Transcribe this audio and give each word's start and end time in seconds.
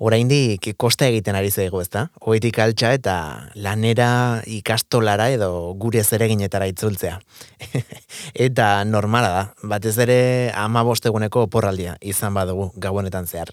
oraindik 0.00 0.70
kosta 0.80 1.06
egiten 1.10 1.36
ari 1.36 1.50
zaigu, 1.52 1.80
ezta? 1.84 2.06
Oetik 2.24 2.58
altxa 2.62 2.94
eta 2.96 3.16
lanera 3.60 4.40
ikastolara 4.48 5.28
edo 5.34 5.50
gure 5.80 6.02
zereginetara 6.02 6.70
itzultzea. 6.72 7.18
eta 8.46 8.70
normala 8.88 9.30
da, 9.34 9.44
batez 9.74 9.96
ere 10.00 10.18
ama 10.56 10.82
bosteguneko 10.88 11.44
oporraldia 11.50 11.98
izan 12.00 12.34
badugu 12.34 12.70
gauenetan 12.80 13.28
zehar. 13.28 13.52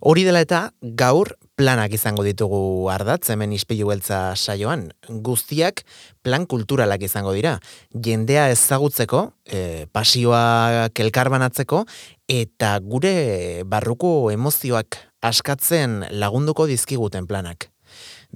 Hori 0.00 0.24
dela 0.28 0.44
eta 0.44 0.68
gaur 0.80 1.34
planak 1.58 1.90
izango 1.96 2.22
ditugu 2.22 2.86
ardatz, 2.94 3.32
hemen 3.34 3.50
ispilu 3.56 3.90
beltza 3.90 4.36
saioan, 4.38 4.86
guztiak 5.26 5.82
plan 6.22 6.46
kulturalak 6.46 7.02
izango 7.02 7.34
dira. 7.34 7.56
Jendea 7.90 8.46
ezagutzeko, 8.54 9.24
e, 9.42 9.86
pasioa 9.90 10.86
kelkarbanatzeko, 10.94 11.82
eta 12.30 12.76
gure 12.84 13.64
barruko 13.66 14.30
emozioak 14.30 15.07
askatzen 15.22 16.04
lagunduko 16.10 16.66
dizkiguten 16.66 17.26
planak. 17.26 17.70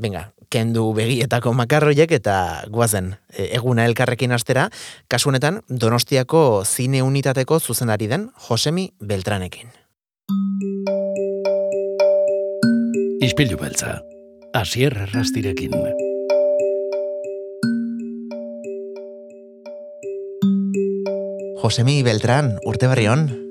Venga, 0.01 0.31
kendu 0.53 0.87
begietako 0.97 1.53
makarroiek 1.57 2.13
eta 2.17 2.65
guazen 2.73 3.13
e, 3.29 3.51
eguna 3.59 3.85
elkarrekin 3.89 4.33
astera, 4.33 4.69
kasunetan 5.09 5.61
Donostiako 5.69 6.65
zine 6.65 7.03
unitateko 7.03 7.61
zuzenari 7.61 8.09
den 8.09 8.31
Josemi 8.49 8.89
Beltranekin. 9.01 9.69
Ispilu 13.23 13.59
beltza, 13.61 14.01
asier 14.55 14.97
rastirekin. 15.13 15.77
Josemi 21.63 22.03
Beltran, 22.03 22.57
urte 22.67 22.89
berri 22.91 23.07
hon. 23.07 23.42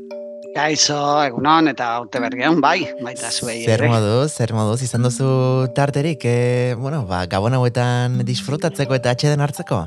Kaixo, 0.51 0.97
egunon 1.23 1.71
eta 1.71 1.93
urte 2.03 2.19
berrion, 2.19 2.59
bai, 2.63 2.81
baita 2.99 3.29
zuei. 3.31 3.61
Zer 3.63 3.85
moduz, 3.87 4.33
zer 4.35 4.51
moduz, 4.55 4.81
izan 4.83 5.07
duzu 5.07 5.31
tarterik, 5.77 6.25
e, 6.27 6.75
bueno, 6.79 7.05
ba, 7.07 7.23
gabon 7.31 7.55
hauetan 7.55 8.19
disfrutatzeko 8.27 8.97
eta 8.97 9.15
atxeden 9.15 9.43
hartzeko? 9.45 9.85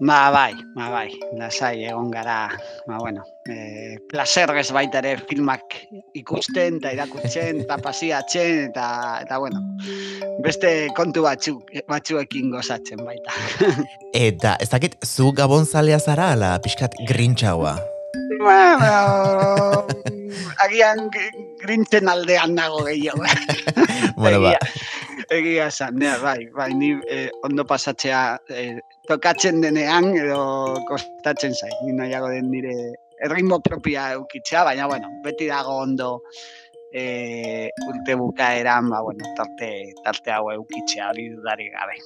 Ba, 0.00 0.30
bai, 0.32 0.54
ba, 0.72 0.88
bai, 0.88 1.10
lasai 1.36 1.84
egon 1.84 2.08
gara, 2.14 2.48
ba, 2.88 2.96
bueno, 2.96 3.26
e, 3.44 3.98
placerrez 4.08 4.70
baita 4.72 5.02
ere 5.04 5.18
filmak 5.28 5.76
ikusten 6.16 6.80
eta 6.80 6.94
irakutzen 6.96 7.60
eta 7.66 7.76
pasiatzen 7.84 8.70
eta, 8.70 8.88
eta, 9.26 9.36
bueno, 9.44 9.60
beste 10.40 10.88
kontu 10.96 11.28
batzuk, 11.28 11.76
batzuekin 11.92 12.48
gozatzen 12.56 13.04
baita. 13.04 13.36
eta, 14.30 14.56
ez 14.56 14.72
dakit, 14.72 14.96
zu 15.04 15.34
gabon 15.36 15.68
zalea 15.68 16.00
zara, 16.00 16.32
ala, 16.32 16.56
pixkat 16.64 16.96
grintxaua? 17.04 17.76
Bueno, 18.38 19.86
agian 20.64 21.10
grintzen 21.62 22.08
aldean 22.08 22.54
nago 22.54 22.84
gehiago. 22.84 23.24
bueno, 24.16 24.40
ba. 24.40 24.54
Egia 25.30 25.68
esan, 25.70 26.00
bai, 26.22 26.48
bai, 26.54 26.72
ni 26.74 26.94
eh, 27.08 27.28
ondo 27.46 27.64
pasatzea 27.66 28.22
eh, 28.50 28.80
tokatzen 29.06 29.60
denean 29.62 30.10
edo 30.16 30.74
kostatzen 30.88 31.54
zai. 31.54 31.70
Ni 31.84 31.94
nahiago 31.94 32.32
den 32.34 32.50
nire 32.50 32.74
erritmo 33.20 33.60
propia 33.60 34.12
eukitzea, 34.16 34.64
baina, 34.64 34.88
bueno, 34.90 35.12
beti 35.22 35.46
dago 35.46 35.76
ondo 35.84 36.16
e, 36.92 37.70
urte 37.86 38.16
bukaeran, 38.18 38.90
ba, 38.90 39.02
bueno, 39.02 39.24
tarte, 39.36 39.92
tarte 40.04 40.32
hau 40.34 40.50
eukitzea 40.50 41.10
hori 41.12 41.28
dudari 41.36 41.70
gabe. 41.70 42.00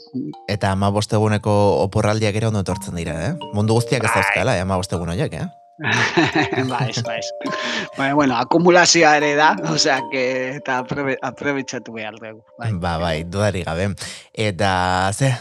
Eta 0.50 0.74
ama 0.74 0.90
bosteguneko 0.92 1.54
oporraldiak 1.86 2.36
ere 2.36 2.50
ondo 2.50 2.64
etortzen 2.66 2.98
dira, 3.00 3.16
eh? 3.30 3.34
Mundu 3.54 3.78
guztiak 3.78 4.04
ez 4.04 4.12
dauzkala, 4.12 4.58
eh, 4.58 4.66
ama 4.66 4.80
bostegun 4.80 5.14
horiek, 5.14 5.38
eh? 5.40 5.63
Ba, 5.78 6.78
ez, 6.88 7.02
ba, 7.02 7.16
ez. 7.18 7.26
Baina, 7.96 8.14
bueno, 8.14 8.36
akumulazioa 8.38 9.16
ere 9.18 9.32
da, 9.34 9.50
osea, 9.72 9.98
que 10.12 10.22
eta 10.60 10.78
aprobetsatu 10.82 11.94
behar 11.96 12.14
dugu. 12.20 12.44
Bai. 12.60 12.70
Ba, 12.78 12.94
bai, 13.02 13.24
dudari 13.26 13.64
gabe. 13.66 13.88
Eta, 14.32 15.10
ze, 15.12 15.32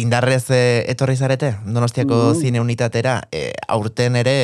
indarrez 0.00 0.46
e, 0.50 0.62
etorri 0.88 1.16
zarete, 1.16 1.52
donostiako 1.66 2.32
mm. 2.32 2.40
zine 2.40 2.64
unitatera, 2.64 3.18
e, 3.32 3.50
aurten 3.68 4.16
ere, 4.16 4.36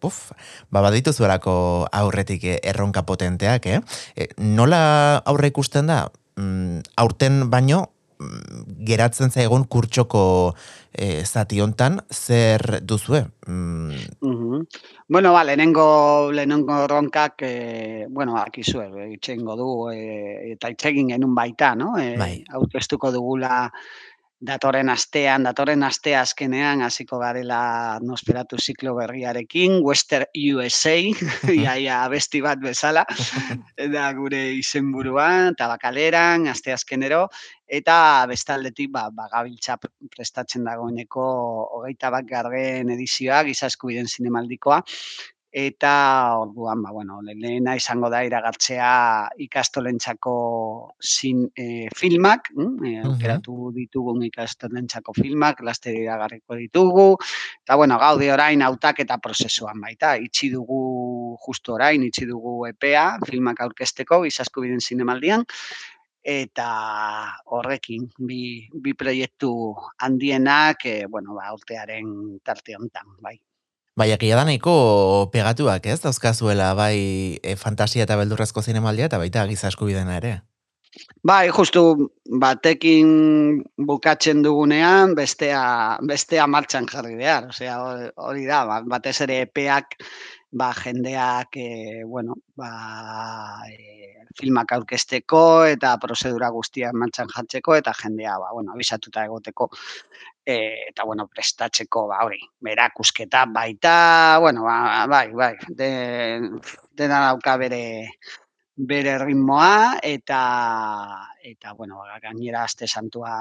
puf, 0.00 0.30
ba, 0.70 0.80
baditu 0.80 1.12
zuerako 1.12 1.56
aurretik 1.92 2.48
erronka 2.62 3.04
potenteak, 3.04 3.68
eh? 3.68 3.80
E, 4.16 4.30
nola 4.40 5.20
aurre 5.24 5.52
ikusten 5.52 5.92
da, 5.92 6.06
mm, 6.40 6.96
aurten 6.96 7.44
baino, 7.52 7.90
geratzen 8.86 9.30
zaigun 9.30 9.66
kurtsoko 9.70 10.24
e, 10.92 11.24
zati 11.24 11.60
hontan 11.60 12.00
zer 12.12 12.80
duzue? 12.82 13.24
Mm. 13.46 14.04
Uh 14.20 14.62
Bueno, 15.06 15.34
ba, 15.34 15.44
lehenengo, 15.44 16.32
lehenengo 16.32 16.86
ronkak, 16.88 17.42
e, 17.42 18.06
bueno, 18.08 18.38
akizue, 18.38 18.88
itxengo 19.12 19.54
du, 19.54 19.68
e, 19.92 20.54
eta 20.54 20.70
itxegin 20.72 21.12
genuen 21.12 21.34
baita, 21.36 21.74
no? 21.76 21.92
E, 22.00 22.16
bai. 22.16 22.32
Aurkeztuko 22.56 23.12
dugula 23.12 23.68
datorren 24.44 24.90
astean, 24.92 25.44
datorren 25.46 25.82
astea 25.86 26.20
azkenean, 26.24 26.82
hasiko 26.84 27.18
garela 27.20 27.98
nosperatu 28.04 28.58
ziklo 28.60 28.94
berriarekin, 28.98 29.78
Western 29.82 30.28
USA, 30.52 30.96
iaia 31.54 32.02
besti 32.12 32.42
bat 32.44 32.60
bezala, 32.60 33.04
da 33.94 34.10
gure 34.16 34.42
izenburua, 34.58 35.28
tabakaleran, 35.58 36.48
aste 36.52 36.74
azkenero, 36.76 37.26
eta 37.78 37.96
bestaldetik 38.30 38.90
ba, 38.94 39.08
ba, 39.10 39.28
gabiltza 39.32 39.76
prestatzen 40.14 40.64
dagoeneko 40.68 41.24
hogeita 41.78 42.10
bat 42.14 42.26
garren 42.28 42.92
edizioa, 42.94 43.42
gizasku 43.48 43.90
biden 43.90 44.10
zinemaldikoa, 44.10 44.82
eta 45.54 46.34
orduan 46.42 46.82
ba 46.82 46.90
bueno 46.90 47.20
lehena 47.22 47.76
izango 47.78 48.08
da 48.10 48.24
iragartzea 48.26 49.28
ikastolentzako 49.46 50.34
sin 50.98 51.44
e, 51.54 51.86
filmak 51.94 52.50
mm? 52.56 52.82
e, 52.82 52.94
aukeratu 53.06 53.70
ditugun 53.76 54.24
ikastolentzako 54.26 55.14
filmak 55.14 55.62
laster 55.62 55.94
iragarriko 55.94 56.58
ditugu. 56.58 57.06
Eta 57.62 57.78
bueno 57.78 58.00
gaude 58.02 58.32
orain 58.34 58.66
hautaketa 58.66 59.20
prozesuan 59.22 59.78
baita. 59.80 60.16
Itxi 60.18 60.50
dugu 60.50 61.38
justu 61.46 61.78
orain 61.78 62.02
itxi 62.02 62.26
dugu 62.26 62.66
epea 62.66 63.20
filmak 63.22 63.62
aurkezteko 63.62 64.24
izasku 64.26 64.66
biden 64.66 64.82
zinemaldian 64.82 65.46
eta 66.24 66.68
horrekin 67.52 68.08
bi, 68.18 68.66
bi 68.72 68.94
proiektu 68.96 69.52
handienak 70.00 70.86
e, 70.88 70.94
bueno 71.06 71.34
ba 71.36 71.52
urtearen 71.52 72.40
tarte 72.42 72.76
hontan 72.76 73.18
bai 73.20 73.38
Bai, 73.94 74.08
egia 74.10 74.34
da 74.34 74.42
nahiko 74.42 74.72
pegatuak, 75.30 75.84
ez? 75.86 76.00
Dauzkazuela, 76.02 76.72
bai, 76.74 77.38
e, 77.46 77.54
fantasia 77.54 78.02
eta 78.02 78.16
beldurrezko 78.18 78.64
zinemaldia, 78.66 79.06
eta 79.06 79.20
baita 79.22 79.44
giza 79.46 79.70
eskubidena 79.70 80.16
ere. 80.18 80.32
Bai, 81.22 81.48
justu 81.54 82.10
batekin 82.42 83.62
bukatzen 83.88 84.42
dugunean, 84.42 85.14
bestea, 85.18 85.62
bestea 86.10 86.46
martxan 86.50 86.90
jarri 86.90 87.14
behar. 87.18 87.48
Osea, 87.54 87.78
hori 88.28 88.44
da, 88.50 88.64
ba, 88.68 88.80
batez 88.96 89.16
ere 89.28 89.40
epeak, 89.46 89.96
ba, 90.54 90.72
jendeak, 90.78 91.56
e, 91.56 92.04
bueno, 92.06 92.36
ba, 92.56 92.70
e, 93.68 94.14
filmak 94.38 94.72
aurkesteko 94.76 95.40
eta 95.70 95.96
prozedura 96.02 96.48
guztiak 96.54 96.94
martxan 96.94 97.30
jartzeko, 97.34 97.74
eta 97.80 97.94
jendea, 97.98 98.38
ba, 98.38 98.52
bueno, 98.54 98.72
abisatuta 98.74 99.24
egoteko 99.26 99.68
e, 100.46 100.90
eta 100.90 101.04
bueno, 101.04 101.26
prestatzeko 101.26 102.06
ba 102.08 102.22
hori, 102.24 102.40
berakusketa 102.60 103.44
baita, 103.50 104.38
bueno, 104.40 104.64
ba, 104.64 105.06
bai, 105.10 105.28
bai, 105.32 105.54
de 105.68 105.90
dena 106.94 107.20
dauka 107.26 107.56
bere 107.56 107.84
bere 108.76 109.18
ritmoa 109.18 110.00
eta 110.02 110.40
eta 111.42 111.72
bueno, 111.74 112.02
gainera 112.22 112.64
aste 112.64 112.86
santua 112.88 113.34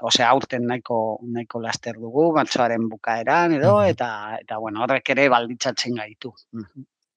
Osea, 0.00 0.28
aurten 0.30 0.66
nahiko 0.70 0.98
nahiko 1.36 1.60
laster 1.60 1.96
dugu, 1.98 2.28
batzoaren 2.36 2.88
bukaeran 2.92 3.54
edo 3.56 3.72
eta 3.92 4.10
eta 4.38 4.58
bueno, 4.64 4.84
horrek 4.84 5.10
ere 5.16 5.28
balditzatzen 5.34 5.98
gaitu. 6.02 6.32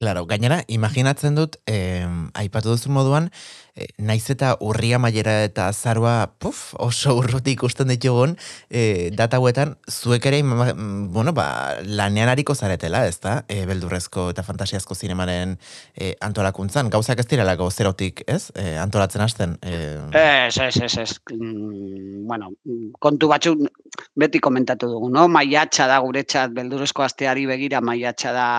Claro, 0.02 0.24
gainera, 0.26 0.64
imaginatzen 0.66 1.36
dut, 1.38 1.60
eh, 1.70 2.08
aipatu 2.34 2.72
duzu 2.74 2.90
moduan, 2.90 3.28
eh, 3.76 3.86
naiz 4.02 4.24
eta 4.34 4.56
urria 4.60 4.98
mailera 4.98 5.44
eta 5.46 5.68
zarua, 5.74 6.34
puf, 6.42 6.74
oso 6.82 7.14
urruti 7.20 7.54
ikusten 7.54 7.92
ditugun, 7.94 8.34
eh, 8.72 9.12
data 9.14 9.38
huetan, 9.38 9.76
zuek 9.88 10.26
ere, 10.26 10.42
bueno, 10.42 11.34
ba, 11.38 11.78
lanean 11.86 12.30
hariko 12.30 12.56
zaretela, 12.56 13.06
ez 13.06 13.20
da, 13.20 13.46
eh, 13.48 13.68
beldurrezko 13.68 14.32
eta 14.32 14.42
fantasiazko 14.42 14.96
zinemaren 14.96 15.60
eh, 15.94 16.16
antolakuntzan. 16.20 16.90
Gauzak 16.90 17.20
ez 17.20 17.28
direlako 17.28 17.70
zerotik, 17.70 18.24
ez? 18.26 18.52
Eh, 18.56 18.80
antolatzen 18.82 19.22
hasten. 19.22 19.60
Eh... 19.62 20.00
Ez, 20.48 20.58
ez, 20.58 20.82
ez, 20.82 20.98
ez. 20.98 21.20
Mm, 21.32 22.26
bueno, 22.26 22.50
kontu 23.00 23.28
batzu 23.28 23.54
beti 24.16 24.40
komentatu 24.40 24.90
dugu, 24.90 25.14
no? 25.14 25.28
Maiatxa 25.28 25.86
da 25.86 26.00
guretzat, 26.00 26.50
beldurrezko 26.58 27.04
asteari 27.04 27.46
begira, 27.46 27.82
maiatxa 27.86 28.34
da 28.34 28.50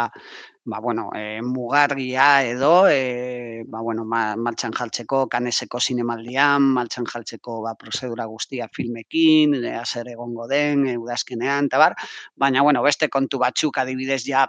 ba, 0.64 0.79
bueno, 0.79 1.11
e, 1.14 1.43
mugarria 1.43 2.44
edo, 2.47 2.88
e, 2.88 3.64
ba, 3.67 3.81
bueno, 3.81 4.05
ma, 4.05 4.37
martxan 4.37 4.73
jaltzeko, 4.73 5.26
kaneseko 5.29 5.81
zinemaldian, 5.81 6.62
martxan 6.76 7.06
jaltzeko 7.06 7.61
ba, 7.64 7.75
prozedura 7.75 8.26
guztia 8.31 8.69
filmekin, 8.73 9.56
e, 9.59 9.75
azer 9.75 10.12
egongo 10.14 10.47
den, 10.49 10.87
e, 10.87 10.97
udazkenean, 10.99 11.67
eta 11.67 11.82
bar, 11.82 11.97
baina, 12.37 12.62
bueno, 12.62 12.82
beste 12.82 13.09
kontu 13.11 13.43
batzuk 13.43 13.82
adibidez 13.82 14.23
ja, 14.29 14.47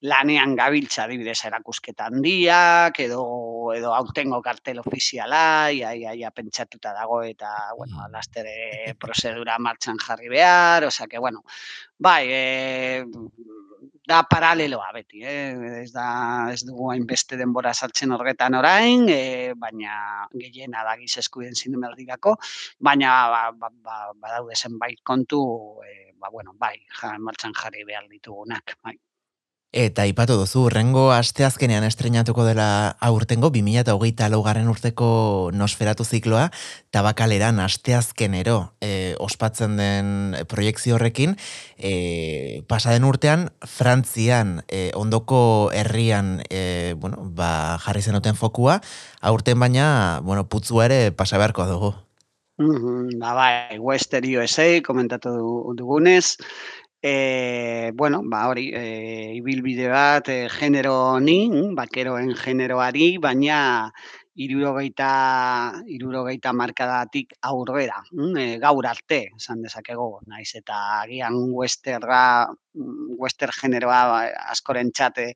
lanean 0.00 0.54
gabiltza 0.56 1.04
adibidez 1.04 1.36
erakusketa 1.44 2.06
handiak 2.08 3.00
edo 3.04 3.20
edo 3.76 3.92
aurtengo 3.92 4.40
kartel 4.40 4.80
ofiziala 4.80 5.70
ia 5.76 5.92
ia 5.94 6.14
ia 6.16 6.30
pentsatuta 6.30 6.94
dago 6.96 7.20
eta 7.22 7.50
bueno 7.76 7.98
mm. 8.00 8.12
lastere 8.12 8.94
prozedura 8.98 9.58
martxan 9.58 10.00
jarri 10.00 10.32
behar 10.32 10.88
osea 10.88 11.06
que 11.06 11.18
bueno 11.18 11.44
bai 11.98 12.24
eh 12.30 13.04
da 14.10 14.22
paraleloa 14.26 14.88
beti, 14.94 15.22
eh? 15.22 15.54
ez 15.82 15.90
da 15.94 16.06
ez 16.52 16.60
dugu 16.66 16.90
hainbeste 16.92 17.38
denbora 17.40 17.72
sartzen 17.74 18.14
horretan 18.16 18.56
orain, 18.58 19.06
e, 19.12 19.52
baina 19.64 20.26
gehiena 20.42 20.82
da 20.86 20.96
giz 21.00 21.12
eskuden 21.22 21.54
zinemaldirako, 21.54 22.34
baina 22.90 23.12
ba, 23.34 23.42
ba, 23.62 23.70
ba, 23.86 24.00
badaude 24.24 24.58
zenbait 24.58 24.98
kontu, 25.12 25.42
e, 25.86 26.10
ba, 26.18 26.32
bueno, 26.34 26.56
bai, 26.58 26.76
ja, 27.00 27.14
martxan 27.28 27.54
jarri 27.62 27.86
behar 27.92 28.10
ditugunak, 28.10 28.76
bai. 28.82 28.98
Eta 29.70 30.02
ipatu 30.02 30.34
duzu, 30.34 30.64
rengo 30.66 31.12
asteazkenean 31.14 31.84
estrenatuko 31.86 32.42
dela 32.42 32.96
aurtengo, 33.06 33.52
2008 33.54 34.26
laugarren 34.32 34.66
urteko 34.66 35.50
nosferatu 35.54 36.02
zikloa, 36.02 36.48
tabakaleran 36.90 37.62
asteazkenero 37.62 38.72
e, 38.82 39.14
ospatzen 39.22 39.78
den 39.78 40.34
proiektzio 40.50 40.98
horrekin, 40.98 41.36
e, 41.78 42.64
pasaden 42.66 43.06
urtean, 43.06 43.52
Frantzian, 43.62 44.64
e, 44.66 44.90
ondoko 44.98 45.70
herrian, 45.70 46.40
e, 46.50 46.96
bueno, 46.98 47.22
ba, 47.30 47.78
jarri 47.86 48.02
zenuten 48.02 48.34
fokua, 48.34 48.80
aurten 49.22 49.62
baina, 49.62 50.18
bueno, 50.26 50.48
putzu 50.50 50.82
ere 50.82 51.12
pasa 51.14 51.38
beharko 51.38 51.70
dugu. 51.70 51.94
Mm 52.58 52.76
-hmm, 52.76 53.18
ba, 53.22 53.34
bai, 53.34 53.78
Western 53.78 54.26
USA, 54.36 54.82
komentatu 54.82 55.30
dugunez, 55.78 56.36
E, 57.02 57.92
bueno, 57.94 58.20
ba, 58.24 58.46
hori, 58.48 58.70
e, 58.76 59.32
ibilbide 59.38 59.88
bat, 59.88 60.28
e, 60.28 60.48
genero 60.52 60.92
honi, 61.14 61.48
mm, 61.48 61.74
bakeroen 61.74 62.34
generoari, 62.36 63.16
baina 63.16 63.60
irurogeita, 64.36 65.08
irurogeita 65.88 66.52
markadatik 66.52 67.32
aurrera, 67.40 68.02
e, 68.36 68.58
gaur 68.60 68.86
arte, 68.86 69.20
esan 69.38 69.62
dezakego, 69.64 70.10
naiz 70.28 70.50
eta 70.60 71.00
agian 71.00 71.40
westerra, 71.56 72.22
mm, 72.76 73.16
wester 73.16 73.52
generoa 73.56 74.02
askoren 74.52 74.92
txate, 74.92 75.32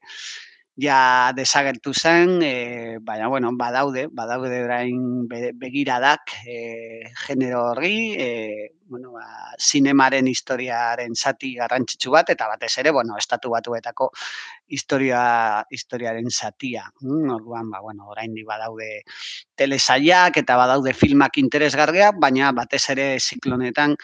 ja 0.76 1.32
desagertu 1.36 1.92
zen, 1.94 2.40
e, 2.42 2.98
baina, 3.00 3.28
bueno, 3.28 3.50
badaude, 3.54 4.08
badaude 4.10 4.62
orain 4.64 5.28
begiradak 5.28 6.34
e, 6.46 7.12
genero 7.26 7.62
horri, 7.70 8.14
e, 8.18 8.70
bueno, 8.86 9.12
ba, 9.12 9.54
zinemaren 9.58 10.26
historiaren 10.28 11.14
zati 11.14 11.54
garrantzitsu 11.54 12.10
bat, 12.10 12.30
eta 12.34 12.48
batez 12.50 12.72
ere, 12.82 12.90
bueno, 12.90 13.16
estatu 13.16 13.50
batuetako 13.54 14.10
historia, 14.66 15.64
historiaren 15.70 16.30
zatia. 16.30 16.88
Mm, 17.00 17.30
orduan, 17.38 17.70
ba, 17.70 17.80
bueno, 17.80 18.08
orain 18.10 18.34
badaude 18.46 19.04
telesaiak 19.54 20.42
eta 20.42 20.56
badaude 20.58 20.92
filmak 20.92 21.38
interesgarriak, 21.38 22.18
baina 22.20 22.50
batez 22.52 22.82
ere 22.90 23.08
ziklonetan 23.20 23.96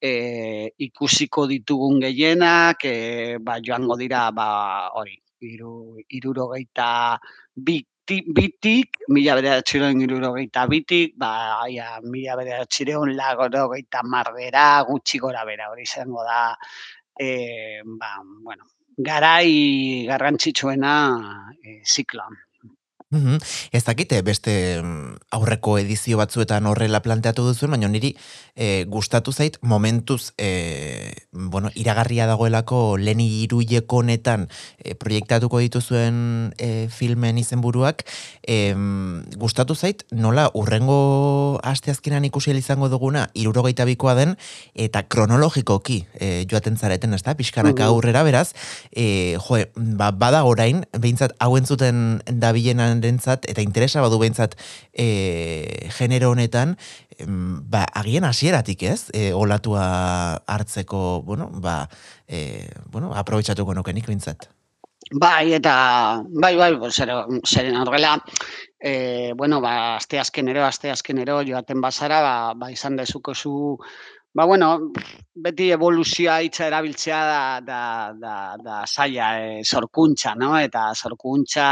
e, 0.00 0.72
ikusiko 0.78 1.46
ditugun 1.46 2.00
gehienak, 2.00 2.84
e, 2.84 3.38
ba, 3.38 3.60
joango 3.60 3.96
dira, 4.00 4.30
ba, 4.32 4.88
hori, 4.96 5.16
iru, 5.40 6.00
irurogeita 6.08 7.18
bitik, 7.54 8.32
bitik 8.34 9.00
mila 9.08 9.36
bederatxireon 9.38 10.00
irurogeita 10.06 10.66
bitik, 10.72 11.14
ba, 11.20 11.62
aia, 11.66 12.00
mila 12.02 12.36
bederatxireon 12.40 13.14
lagorogeita 13.16 14.02
marbera, 14.02 14.66
gutxi 14.88 15.20
gora 15.20 15.44
bera, 15.44 15.70
hori 15.70 15.84
izango 15.88 16.24
da, 16.24 16.42
e, 17.20 17.82
ba, 17.84 18.16
bueno, 18.42 18.64
garai 18.96 20.06
garrantzitsuena 20.08 20.94
e, 21.62 21.80
zikloan. 21.84 22.36
Mm 23.10 23.38
Ez 23.72 23.82
dakite 23.82 24.20
beste 24.22 24.52
aurreko 25.34 25.76
edizio 25.78 26.18
batzuetan 26.18 26.66
horrela 26.66 27.00
planteatu 27.02 27.42
duzuen, 27.46 27.72
baina 27.74 27.88
niri 27.90 28.12
e, 28.54 28.84
gustatu 28.86 29.32
zait 29.32 29.56
momentuz 29.62 30.32
e, 30.38 31.14
bueno, 31.32 31.70
iragarria 31.74 32.26
dagoelako 32.30 32.96
leni 32.98 33.26
iruileko 33.44 34.02
honetan 34.02 34.46
e, 34.78 34.94
proiektatuko 34.94 35.58
dituzuen 35.62 36.52
e, 36.58 36.88
filmen 36.90 37.38
izenburuak 37.38 38.04
e, 38.46 38.74
gustatu 39.38 39.74
zait 39.74 40.04
nola 40.12 40.48
urrengo 40.54 41.58
asteazkenan 41.62 42.26
ikusi 42.30 42.54
izango 42.58 42.88
duguna 42.88 43.28
irurogeita 43.34 43.86
bikoa 43.86 44.14
den 44.18 44.36
eta 44.74 45.02
kronologikoki 45.02 46.04
e, 46.14 46.44
joaten 46.50 46.76
zareten, 46.76 47.14
ez 47.14 47.22
da, 47.22 47.34
pixkanaka 47.34 47.86
aurrera 47.90 48.22
beraz, 48.26 48.52
e, 48.90 49.36
jo, 49.38 49.62
ba, 49.98 50.10
bada 50.10 50.44
orain, 50.44 50.84
behintzat 50.98 51.34
hauen 51.38 51.66
zuten 51.66 52.20
dabilenan 52.26 52.99
jendearentzat 53.00 53.48
eta 53.50 53.62
interesa 53.64 54.02
badu 54.04 54.18
behintzat 54.20 54.56
e, 54.92 55.88
genero 55.96 56.30
honetan, 56.30 56.76
ba, 57.26 57.84
agien 57.94 58.24
hasieratik 58.24 58.82
ez, 58.82 59.10
e, 59.12 59.32
olatua 59.32 60.42
hartzeko, 60.46 61.22
bueno, 61.22 61.50
ba, 61.52 61.88
e, 62.28 62.68
bueno, 62.90 63.12
aprobetsatuko 63.14 63.74
nukenik 63.74 64.06
behintzat. 64.06 64.48
Bai, 65.10 65.52
eta, 65.56 66.22
bai, 66.28 66.54
bai, 66.56 66.70
zeren, 66.92 67.76
horrela, 67.80 68.14
e, 68.78 69.32
bueno, 69.36 69.60
ba, 69.60 69.96
azte 69.96 70.20
azkenero, 70.20 70.64
azte 70.64 70.90
azkenero, 70.90 71.40
joaten 71.42 71.80
bazara, 71.80 72.20
ba, 72.22 72.34
ba 72.54 72.70
izan 72.70 72.96
dezuko 72.96 73.34
zu, 73.34 73.78
Ba, 74.32 74.44
bueno, 74.46 74.92
beti 75.42 75.72
evoluzioa 75.74 76.36
hitza 76.46 76.68
erabiltzea 76.68 77.18
da, 77.26 77.38
da, 77.66 77.80
da, 78.14 78.34
da 78.62 78.76
saia, 78.86 79.30
e, 79.42 79.64
sorkuntza, 79.64 80.36
no? 80.38 80.52
Eta 80.58 80.84
sorkuntza, 80.94 81.64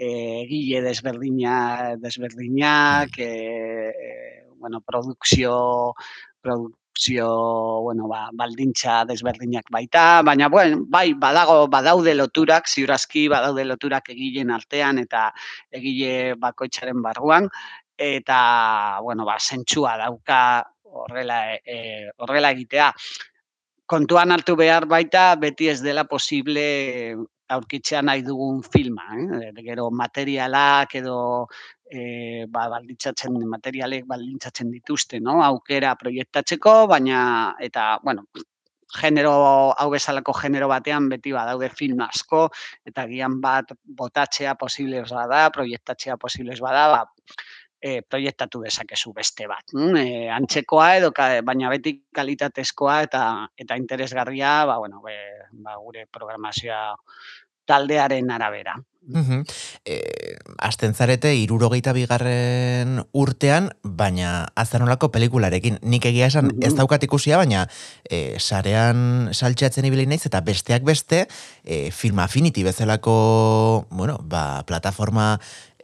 egile 0.00 0.80
desberdina 0.82 1.96
desberdinak 2.00 3.18
e, 3.18 4.46
bueno, 4.56 4.80
produkzio 4.80 5.94
produkzio 6.40 7.28
bueno, 7.82 8.08
ba, 8.08 8.28
baldintza 8.32 9.04
desberdinak 9.04 9.68
baita, 9.70 10.22
baina 10.22 10.48
bueno, 10.48 10.84
bai 10.88 11.12
badago 11.14 11.66
badaude 11.68 12.14
loturak, 12.14 12.68
ziurazki 12.68 13.28
badaude 13.28 13.64
loturak 13.64 14.08
egileen 14.14 14.50
artean 14.50 14.98
eta 15.04 15.28
egile 15.70 16.34
bakoitzaren 16.40 17.02
barruan 17.02 17.48
eta 17.96 19.00
bueno, 19.02 19.26
ba 19.28 19.38
sentsua 19.38 19.96
dauka 20.00 20.40
horrela 20.82 21.56
e, 21.56 22.08
horrela 22.16 22.50
egitea. 22.56 22.92
Kontuan 23.86 24.32
hartu 24.32 24.56
behar 24.56 24.86
baita 24.86 25.34
beti 25.36 25.68
ez 25.68 25.80
dela 25.82 26.04
posible 26.04 27.16
aurkitzea 27.56 28.02
nahi 28.02 28.22
dugun 28.26 28.62
filma, 28.62 29.06
eh? 29.16 29.50
gero 29.66 29.88
materialak 29.90 30.94
edo 31.00 31.16
e, 31.90 32.46
ba, 32.46 32.68
baldintzatzen 32.76 33.36
materialek 33.56 34.06
baldintzatzen 34.10 34.70
dituzte, 34.70 35.20
no? 35.20 35.40
aukera 35.44 35.96
proiektatzeko, 36.00 36.74
baina 36.90 37.20
eta 37.60 37.90
bueno, 38.04 38.26
genero 39.00 39.32
hau 39.78 39.88
bezalako 39.90 40.34
genero 40.34 40.68
batean 40.70 41.08
beti 41.10 41.32
badaude 41.32 41.70
film 41.70 42.02
asko 42.06 42.48
eta 42.86 43.06
gian 43.10 43.40
bat 43.40 43.72
botatzea 43.84 44.54
posible 44.58 45.04
da, 45.10 45.48
proiektatzea 45.54 46.16
posible 46.16 46.56
bada, 46.60 46.86
ba, 46.94 47.04
e, 47.80 48.02
proiektatu 48.02 48.62
dezakezu 48.62 49.12
beste 49.16 49.48
bat. 49.50 49.74
E, 49.98 50.28
antzekoa 50.30 50.94
edo 51.00 51.12
baina 51.44 51.72
beti 51.72 51.96
kalitatezkoa 52.14 53.00
eta 53.08 53.24
eta 53.56 53.76
interesgarria, 53.80 54.64
ba 54.66 54.78
bueno, 54.78 55.00
be, 55.02 55.16
ba, 55.64 55.76
gure 55.80 56.06
programazioa 56.12 56.94
taldearen 57.66 58.30
arabera. 58.30 58.76
Mm 59.10 59.42
e, 59.84 59.96
Asten 60.60 60.92
zarete, 60.92 61.30
irurogeita 61.40 61.94
bigarren 61.96 62.98
urtean, 63.16 63.70
baina 63.82 64.50
azanolako 64.60 65.08
pelikularekin. 65.14 65.78
Nik 65.88 66.04
egia 66.10 66.28
esan, 66.28 66.50
ez 66.60 66.74
daukat 66.76 67.06
ikusia, 67.06 67.38
baina 67.40 67.64
e, 68.04 68.36
sarean 68.38 69.30
saltxeatzen 69.32 69.88
ibili 69.88 70.04
naiz, 70.10 70.20
eta 70.28 70.42
besteak 70.44 70.84
beste, 70.84 71.22
e, 71.64 71.88
Film 71.96 72.20
Affinity 72.20 72.62
bezalako, 72.66 73.86
bueno, 73.88 74.18
ba, 74.20 74.62
plataforma 74.68 75.32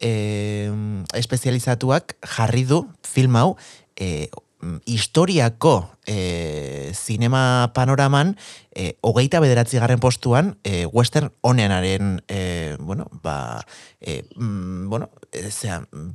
e, 0.01 0.71
espezializatuak 1.15 2.17
jarri 2.37 2.65
du 2.69 2.85
film 3.07 3.37
hau, 3.37 3.57
e, 3.97 4.29
historiako 4.85 5.91
e, 6.07 6.91
zinema 6.95 7.71
panoraman 7.75 8.37
e, 8.75 8.97
hogeita 9.01 9.41
bederatzi 9.41 9.79
garren 9.79 10.01
postuan 10.01 10.57
e, 10.65 10.87
western 10.87 11.31
oneanaren 11.43 12.23
e, 12.29 12.77
bueno, 12.81 13.07
ba, 13.23 13.65
e, 14.01 14.25
mm, 14.37 14.89
bueno, 14.89 15.11
e, 15.33 15.51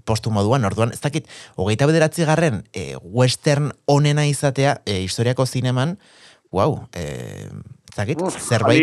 postu 0.05 0.31
moduan, 0.31 0.65
orduan, 0.65 0.91
ez 0.91 1.01
dakit, 1.01 1.29
hogeita 1.55 1.87
bederatzi 1.87 2.25
garren 2.25 2.63
e, 2.73 2.95
western 3.03 3.71
onena 3.85 4.25
izatea 4.27 4.81
e, 4.85 4.99
historiako 5.05 5.45
zineman, 5.45 5.97
wow, 6.51 6.87
e, 6.93 7.47
ez 7.47 7.95
dakit, 7.95 8.25
zerbait... 8.39 8.81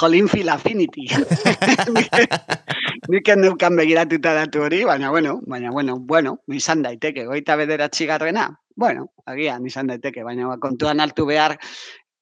Jolin, 0.00 0.28
jolin 0.28 0.48
affinity. 0.50 1.08
Nik 3.10 3.26
neukan 3.34 3.74
begiratuta 3.74 4.36
datu 4.36 4.60
hori, 4.62 4.84
baina 4.86 5.08
bueno, 5.10 5.40
baina 5.42 5.70
bueno, 5.74 5.96
bueno, 5.98 6.36
izan 6.54 6.84
daiteke, 6.84 7.24
goita 7.26 7.56
bederatzi 7.58 8.06
garrena, 8.06 8.44
bueno, 8.76 9.08
agian 9.26 9.66
izan 9.66 9.90
daiteke, 9.90 10.22
baina 10.22 10.54
kontuan 10.62 11.02
hartu 11.02 11.26
behar 11.26 11.56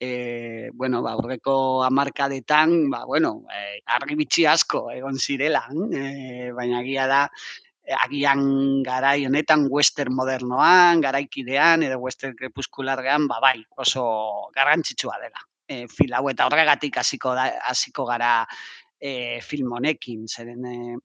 e, 0.00 0.71
bueno, 0.73 1.02
ba, 1.04 1.12
urreko 1.21 1.85
amarkadetan, 1.85 2.88
ba, 2.88 3.02
bueno, 3.04 3.42
e, 3.52 3.83
argi 3.99 4.16
bitxi 4.16 4.47
asko 4.49 4.87
egon 4.95 5.21
zirela, 5.21 5.66
e, 5.92 6.52
baina 6.57 6.80
agia 6.80 7.04
da, 7.11 7.21
agian 8.07 8.83
garai 8.87 9.26
honetan 9.28 9.66
western 9.68 10.16
modernoan, 10.16 11.04
garaikidean 11.04 11.85
edo 11.85 12.00
western 12.00 12.33
krepuskulargean, 12.38 13.28
ba, 13.28 13.42
bai, 13.45 13.59
oso 13.76 14.09
garrantzitsua 14.57 15.21
dela. 15.21 15.45
E, 15.68 15.85
fil 15.92 16.16
hau 16.16 16.25
eta 16.30 16.47
horregatik 16.49 16.97
hasiko 16.97 17.35
hasiko 17.37 18.09
gara 18.09 18.47
e, 19.00 19.40
film 19.43 19.73
honekin, 19.78 20.26
zeren 20.28 20.64
e, 20.67 20.97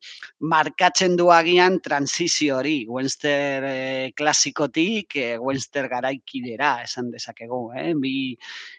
markatzen 0.50 1.16
du 1.20 1.30
agian 1.32 1.80
transizio 1.82 2.58
hori, 2.58 2.86
Wenster 2.90 3.68
e, 3.70 4.12
klasikotik, 4.18 5.16
e, 5.16 5.38
Wenster 5.38 5.88
garaikidera, 5.92 6.76
esan 6.88 7.12
dezakegu, 7.14 7.62
eh? 7.78 7.94
bi, 7.94 8.16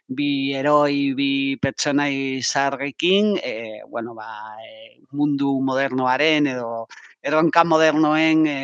bi 0.07 0.31
heroi, 0.59 1.15
bi 1.19 1.31
pertsonai 1.63 2.43
zarrekin, 2.43 3.37
e, 3.39 3.83
bueno, 3.89 4.15
ba, 4.19 4.57
e, 4.61 4.99
mundu 5.15 5.61
modernoaren 5.63 6.51
edo 6.51 6.87
erronka 7.25 7.65
modernoen 7.65 8.47
e, 8.47 8.59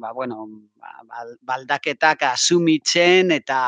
ba, 0.00 0.12
bueno, 0.16 0.46
ba, 0.80 1.26
baldaketak 1.42 2.22
asumitzen 2.30 3.34
eta 3.34 3.60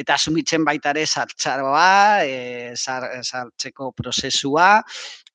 eta 0.00 0.14
asumitzen 0.14 0.64
baita 0.64 0.92
ere 0.94 1.06
sartzaroa, 1.06 2.22
e, 2.24 2.74
sartzeko 2.76 3.90
prozesua, 3.96 4.68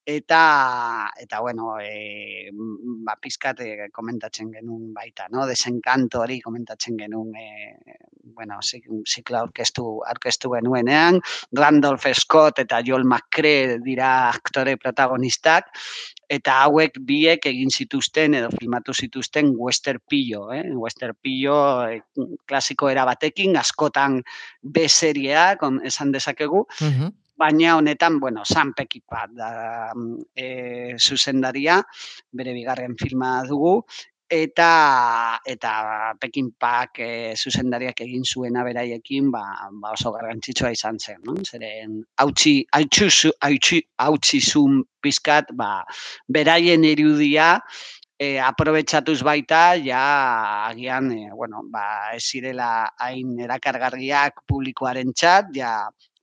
eta 0.05 1.09
eta 1.19 1.39
bueno, 1.41 1.79
eh 1.81 2.49
ba 2.53 3.15
pizkat 3.21 3.59
e, 3.61 3.89
komentatzen 3.91 4.51
genuen 4.53 4.93
baita, 4.93 5.27
no? 5.33 5.47
Desenkanto 5.49 6.21
hori 6.21 6.39
komentatzen 6.41 6.97
genuen 6.97 7.33
eh 7.35 7.97
bueno, 8.35 8.59
ziklo 8.61 9.41
orkestu 9.43 9.83
orkestu 10.09 10.51
genuenean, 10.51 11.21
Randolph 11.53 12.05
Scott 12.13 12.59
eta 12.59 12.81
Joel 12.85 13.05
McCrea 13.05 13.77
dira 13.83 14.29
aktore 14.29 14.75
protagonistak 14.77 15.69
eta 16.29 16.59
hauek 16.65 16.97
biek 17.05 17.45
egin 17.45 17.69
zituzten 17.69 18.33
edo 18.33 18.49
filmatu 18.59 18.93
zituzten 18.93 19.53
western 19.57 20.01
pillo, 20.09 20.51
eh? 20.53 20.63
Western 20.73 21.15
pillo 21.21 21.57
eh, 21.87 22.01
klasiko 22.45 22.89
era 22.89 23.05
batekin 23.05 23.57
askotan 23.57 24.21
B 24.61 24.87
serieak 24.89 25.61
esan 25.83 26.11
dezakegu. 26.11 26.65
Mm 26.81 27.13
baina 27.37 27.77
honetan, 27.77 28.19
bueno, 28.19 28.43
San 28.45 28.73
Pekipat 28.73 29.31
da 29.35 29.51
e, 30.35 30.95
zuzendaria, 30.97 31.81
bere 32.31 32.53
bigarren 32.53 32.95
filma 32.99 33.41
dugu, 33.47 33.81
eta 34.29 35.39
eta 35.45 36.13
Pekin 36.19 36.51
Pak 36.57 36.99
e, 36.99 37.09
zuzendariak 37.37 38.01
egin 38.01 38.23
zuena 38.25 38.63
beraiekin 38.65 39.29
ba, 39.31 39.43
ba 39.81 39.93
oso 39.93 40.11
garrantzitsua 40.15 40.71
izan 40.73 40.97
zen, 40.99 41.19
no? 41.25 41.35
Zeren 41.45 42.01
hautsi 42.17 42.65
hautsi 42.73 43.31
hautsi 43.41 43.83
hautsi 43.97 44.41
zun 44.41 44.81
pizkat, 45.01 45.53
ba 45.53 45.83
beraien 46.27 46.83
irudia 46.83 47.59
e, 48.17 48.39
aprobetxatuz 48.39 49.21
baita, 49.23 49.75
ja, 49.83 50.67
agian, 50.69 51.11
e, 51.11 51.29
bueno, 51.35 51.61
ba, 51.69 52.15
ez 52.15 52.23
zirela 52.23 52.89
hain 52.97 53.37
erakargarriak 53.45 54.41
publikoaren 54.47 55.13
txat, 55.13 55.51
ja, 55.55 55.75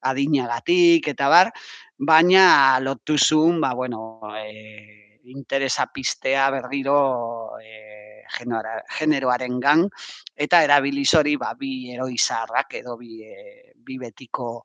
adinagatik 0.03 1.09
eta 1.15 1.29
bar, 1.29 1.53
baina 1.99 2.79
lotuzun, 2.81 3.61
ba, 3.61 3.73
bueno, 3.75 4.21
e, 4.37 5.19
interesa 5.25 5.87
pistea 5.87 6.51
berriro 6.51 7.59
e, 7.63 8.25
generoaren 8.99 9.61
gang, 9.61 9.87
eta 10.35 10.63
erabiliz 10.65 11.13
hori 11.15 11.37
ba, 11.37 11.53
bi 11.59 11.93
eroizarrak 11.95 12.75
edo 12.81 12.97
bi, 12.99 13.21
e, 13.23 13.73
bi 13.77 13.99
betiko 13.99 14.63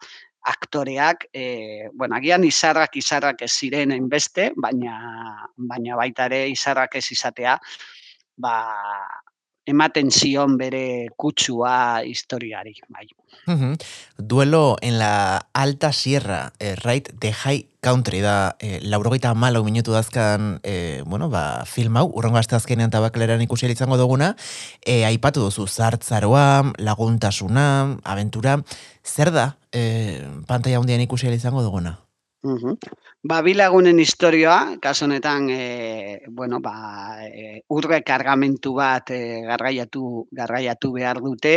aktoreak, 0.48 1.28
e, 1.34 1.90
bueno, 1.94 2.16
agian 2.16 2.46
izarrak 2.48 2.96
izarrak 2.96 3.44
ez 3.44 3.52
ziren 3.52 3.92
enbeste, 3.92 4.52
baina, 4.56 4.96
baina 5.58 5.98
baita 6.00 6.30
ere 6.32 6.46
izarrak 6.50 6.96
ez 7.02 7.06
izatea, 7.12 7.58
ba, 8.38 8.56
ematen 9.68 10.12
zion 10.12 10.58
bere 10.58 11.10
kutsua 11.20 12.02
historiari, 12.08 12.76
bai. 12.90 13.08
Duelo 14.18 14.78
en 14.82 14.98
la 15.00 15.48
Alta 15.54 15.94
Sierra, 15.94 16.54
eh, 16.60 16.76
right, 16.84 17.10
de 17.20 17.32
High 17.32 17.68
Country 17.80 18.20
da, 18.20 18.58
eh, 18.60 18.80
laurogeita 18.82 19.34
malau 19.34 19.64
minutu 19.64 19.92
dazkan, 19.92 20.60
eh, 20.64 21.04
bueno, 21.06 21.30
ba, 21.30 21.64
film 21.66 21.96
hau, 21.98 22.08
urrongo 22.12 22.40
azte 22.40 22.56
azkenean 22.56 22.92
tabakleran 22.92 23.42
ikusi 23.42 23.70
izango 23.72 23.98
duguna, 23.98 24.36
eh, 24.86 25.06
aipatu 25.06 25.42
duzu, 25.42 25.68
zartzaroa, 25.68 26.74
laguntasuna, 26.78 28.00
aventura, 28.04 28.64
zer 29.06 29.32
da, 29.32 29.58
eh, 29.72 30.28
pantalla 30.48 30.80
hundian 30.80 31.02
ikusi 31.02 31.28
izango 31.28 31.64
duguna? 31.64 32.07
Uhum. 32.48 32.76
Ba, 33.30 33.42
bilagunen 33.44 33.98
historioa, 34.00 34.78
kaso 34.80 35.04
honetan, 35.06 35.50
e, 35.52 36.22
bueno, 36.30 36.60
ba, 36.64 36.76
e, 37.28 37.62
urre 37.78 38.00
kargamentu 38.10 38.72
bat 38.78 39.12
e, 39.12 39.20
gargaiatu, 39.50 40.04
gargaiatu 40.40 40.92
behar 40.96 41.20
dute, 41.26 41.56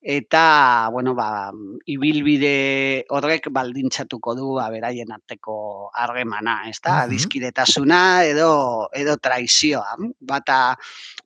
eta 0.00 0.88
bueno 0.90 1.14
ba 1.14 1.52
ibilbide 1.84 3.04
horrek 3.12 3.50
baldintzatuko 3.52 4.34
du 4.34 4.54
ba 4.56 4.70
beraien 4.72 5.12
arteko 5.12 5.90
harremana, 5.92 6.68
ezta? 6.70 7.02
Adiskidetasuna 7.04 8.24
edo 8.24 8.88
edo 8.96 9.16
traizioa. 9.20 9.96
Bata 10.20 10.76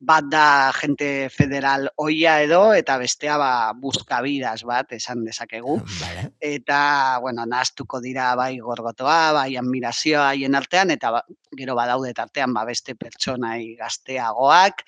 bat 0.00 0.26
da 0.26 0.72
gente 0.74 1.30
federal 1.30 1.88
oia 1.96 2.40
edo 2.42 2.72
eta 2.74 2.98
bestea 2.98 3.38
ba 3.38 3.52
buskabidas 3.78 4.64
bat 4.66 4.92
esan 4.92 5.24
dezakegu. 5.24 5.78
Eta 6.40 7.18
bueno, 7.22 7.46
nastuko 7.46 8.00
dira 8.00 8.34
bai 8.34 8.58
gorgotoa, 8.58 9.32
bai 9.32 9.56
admirazioa 9.56 10.32
haien 10.32 10.54
artean 10.54 10.90
eta 10.90 11.10
ba, 11.14 11.24
gero 11.56 11.76
badaude 11.78 12.12
tartean 12.12 12.52
ba 12.52 12.64
beste 12.66 12.96
pertsonai 12.98 13.76
gazteagoak 13.78 14.82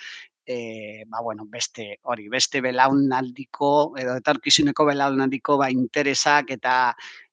e, 0.47 1.05
ba, 1.07 1.21
bueno, 1.21 1.45
beste 1.47 1.99
hori, 2.05 2.29
beste 2.29 2.63
belaunaldiko 2.63 3.71
edo 3.99 4.17
etorkizuneko 4.23 4.87
belaunaldiko 4.87 5.59
ba 5.59 5.71
interesak 5.75 6.53
eta 6.57 6.77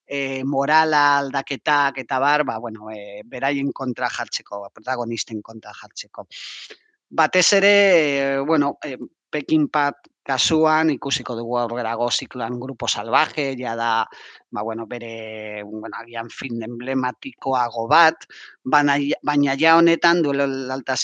e, 0.07 0.43
morala 0.43 1.19
aldaketak 1.19 1.99
eta 2.03 2.19
bar, 2.19 2.43
ba, 2.43 2.57
bueno, 2.57 2.89
e, 2.91 3.21
beraien 3.25 3.71
kontra 3.71 4.09
jartzeko, 4.09 4.67
protagonisten 4.73 5.41
kontra 5.41 5.73
jartzeko. 5.77 6.27
Batez 7.09 7.47
ere, 7.53 7.75
e, 8.17 8.39
bueno, 8.39 8.77
e, 8.83 8.97
Pekin 9.29 9.67
Pat 9.69 10.09
kasuan 10.23 10.89
ikusiko 10.93 11.35
dugu 11.35 11.57
aurrerago 11.59 12.07
zikloan 12.11 12.55
grupo 12.59 12.87
salvaje, 12.87 13.53
ja 13.59 13.75
da, 13.75 14.05
ba, 14.51 14.61
bueno, 14.63 14.85
bere, 14.87 15.63
bueno, 15.63 15.97
agian 15.99 16.29
fin 16.31 16.63
emblematikoago 16.63 17.87
bat, 17.91 18.25
baina, 18.63 18.97
baina 19.21 19.57
ja 19.59 19.75
honetan, 19.77 20.23
duelo 20.23 20.47
alta 20.73 20.95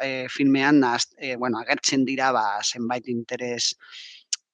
e, 0.00 0.26
filmean, 0.28 0.82
e, 1.18 1.36
bueno, 1.36 1.60
agertzen 1.60 2.04
dira, 2.04 2.32
ba, 2.32 2.60
zenbait 2.62 3.08
interes 3.08 3.76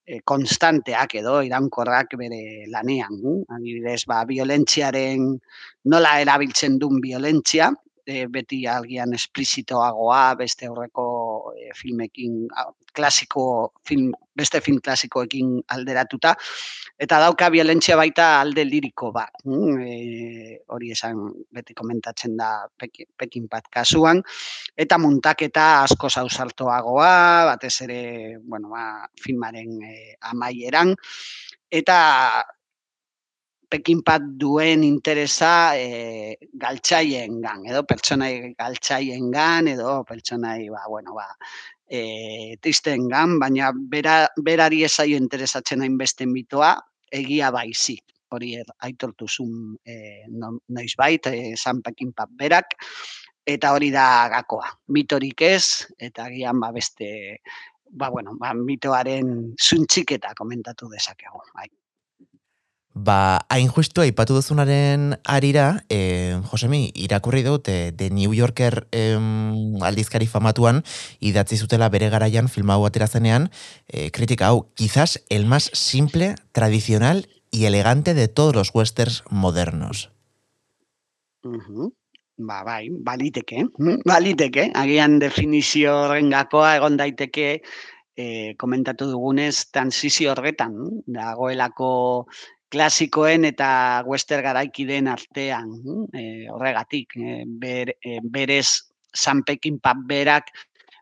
e, 0.04 0.20
konstanteak 0.22 1.14
edo 1.22 1.40
irankorrak 1.46 2.16
bere 2.18 2.66
lanean. 2.66 3.20
Adibidez, 3.48 4.04
ba, 4.06 4.24
violentziaren 4.26 5.38
nola 5.84 6.18
erabiltzen 6.20 6.78
duen 6.78 7.00
violentzia, 7.00 7.70
e, 8.10 8.26
beti 8.32 8.64
algian 8.68 9.14
esplizitoagoa, 9.16 10.34
beste 10.40 10.68
horreko 10.68 11.06
e, 11.54 11.70
filmekin, 11.78 12.42
klasiko 12.96 13.44
film, 13.86 14.10
beste 14.36 14.60
film 14.64 14.80
klasikoekin 14.82 15.56
alderatuta, 15.74 16.34
eta 17.00 17.20
dauka 17.22 17.50
violentzia 17.54 17.96
baita 18.00 18.28
alde 18.40 18.64
liriko 18.66 19.10
ba. 19.14 19.26
E, 19.46 20.58
hori 20.74 20.92
esan 20.96 21.22
beti 21.54 21.76
komentatzen 21.78 22.36
da 22.40 22.50
Pekin, 22.78 23.10
Pekin 23.16 23.48
bat 23.50 23.68
kasuan, 23.72 24.22
eta 24.76 24.98
muntaketa 24.98 25.68
asko 25.84 26.10
zauzartoagoa, 26.10 27.12
batez 27.52 27.76
ere, 27.86 28.00
bueno, 28.42 28.72
ba, 28.74 29.06
filmaren 29.22 29.76
e, 29.86 29.98
amaieran, 30.32 30.96
eta 31.70 32.00
pekinpat 33.70 34.22
duen 34.40 34.82
interesa 34.84 35.76
e, 35.78 36.36
galtzaien 36.60 37.38
gan, 37.42 37.64
edo 37.70 37.84
pertsonai 37.86 38.52
galtzaien 38.58 39.30
gan, 39.30 39.70
edo 39.70 40.00
pertsonai, 40.08 40.68
ba, 40.72 40.82
bueno, 40.90 41.14
ba, 41.14 41.28
e, 41.86 42.56
tristen 42.62 43.06
gan, 43.10 43.38
baina 43.42 43.70
bera, 43.72 44.24
berari 44.42 44.82
esaio 44.86 45.18
interesatzen 45.20 45.86
hainbeste 45.86 46.26
mitoa, 46.26 46.74
egia 47.10 47.50
baizi, 47.54 47.96
hori 48.34 48.54
er, 48.60 48.68
aitortu 48.86 49.28
zun 49.28 49.74
e, 49.86 50.26
noiz 50.28 50.92
bait, 50.98 51.30
e, 51.30 51.56
San 51.56 51.82
Pekinpat 51.86 52.34
berak, 52.38 52.78
eta 53.46 53.72
hori 53.74 53.90
da 53.94 54.06
gakoa, 54.30 54.70
mitorik 54.94 55.42
ez, 55.46 55.86
eta 55.98 56.28
gian 56.34 56.58
ba 56.62 56.72
beste, 56.74 57.38
ba, 57.90 58.10
bueno, 58.10 58.34
ba, 58.38 58.54
mitoaren 58.54 59.54
zuntxiketa 59.58 60.34
komentatu 60.38 60.90
dezakegu, 60.90 61.42
bai. 61.54 61.70
Ba, 62.92 63.46
hain 63.48 63.68
justu 63.70 64.02
aipatu 64.02 64.34
duzunaren 64.34 65.14
arira, 65.24 65.84
e, 65.88 66.40
Josemi, 66.50 66.90
irakurri 66.94 67.44
dut, 67.46 67.68
e, 67.68 67.92
The 67.92 68.10
New 68.10 68.34
Yorker 68.34 68.88
e, 68.90 69.14
aldizkari 69.86 70.26
famatuan, 70.26 70.82
idatzi 71.20 71.56
zutela 71.56 71.88
bere 71.88 72.10
garaian 72.10 72.48
filma 72.48 72.74
hau 72.74 72.86
atera 72.86 73.06
zenean, 73.06 73.50
e, 73.86 74.10
kritika 74.10 74.48
hau, 74.48 74.66
quizás 74.74 75.22
el 75.30 75.46
más 75.46 75.70
simple, 75.72 76.34
tradicional 76.50 77.28
y 77.52 77.66
elegante 77.66 78.12
de 78.14 78.26
todos 78.26 78.56
los 78.56 78.74
westerns 78.74 79.22
modernos. 79.30 80.10
Ba, 82.36 82.64
bai, 82.64 82.88
baliteke, 82.90 83.66
baliteke, 84.04 84.70
agian 84.74 85.18
definizio 85.20 85.94
horren 86.06 86.30
gakoa 86.30 86.74
egon 86.80 86.96
daiteke 86.96 87.62
e, 88.16 88.54
komentatu 88.58 89.06
dugunez 89.12 89.70
transizio 89.70 90.32
horretan, 90.32 90.74
dagoelako 91.06 92.26
klasikoen 92.70 93.44
eta 93.48 93.70
western 94.06 94.44
garaikideen 94.46 95.10
artean, 95.10 95.72
e, 96.14 96.46
horregatik, 96.52 97.16
e, 97.16 97.42
ber, 97.46 97.96
e, 97.98 98.20
berez 98.22 98.68
Sanpekin 99.10 99.80
berak 100.06 100.52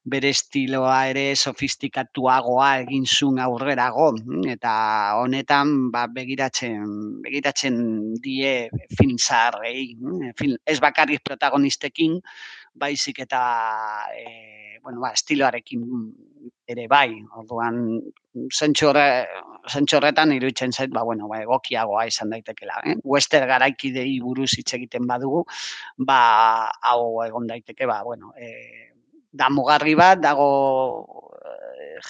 bere 0.09 0.31
estiloa 0.33 1.09
ere 1.11 1.25
sofistikatuagoa 1.37 2.69
egin 2.85 3.05
zuen 3.07 3.41
aurrerago 3.45 4.09
eta 4.49 4.73
honetan 5.21 5.91
ba, 5.93 6.07
begiratzen 6.15 7.21
begiratzen 7.25 7.79
die 8.25 8.69
film 8.99 9.19
zaharrei 9.19 9.97
film, 10.39 10.57
ez 10.65 10.79
bakarrik 10.81 11.25
protagonistekin 11.25 12.19
baizik 12.79 13.21
eta 13.27 13.41
e, 14.15 14.79
bueno, 14.83 15.01
ba, 15.03 15.13
estiloarekin 15.13 15.85
ere 16.69 16.87
bai 16.89 17.11
orduan 17.41 18.01
zentxorretan 18.53 20.35
iruditzen 20.37 20.73
zait 20.73 20.93
ba, 20.95 21.03
bueno, 21.05 21.29
ba, 21.29 21.43
egokiagoa 21.43 22.07
izan 22.11 22.31
daitekela 22.35 22.81
eh? 22.85 22.97
wester 23.05 23.47
garaikidei 23.51 24.21
buruz 24.25 24.53
hitz 24.57 24.73
egiten 24.79 25.09
badugu 25.11 25.45
ba 25.99 26.21
hau 26.83 27.25
egon 27.27 27.49
daiteke 27.51 27.89
ba, 27.91 28.03
bueno, 28.07 28.33
e, 28.39 28.89
da 29.33 29.49
mugarri 29.53 29.95
bat 29.99 30.21
dago 30.21 30.49
eh, 31.45 32.01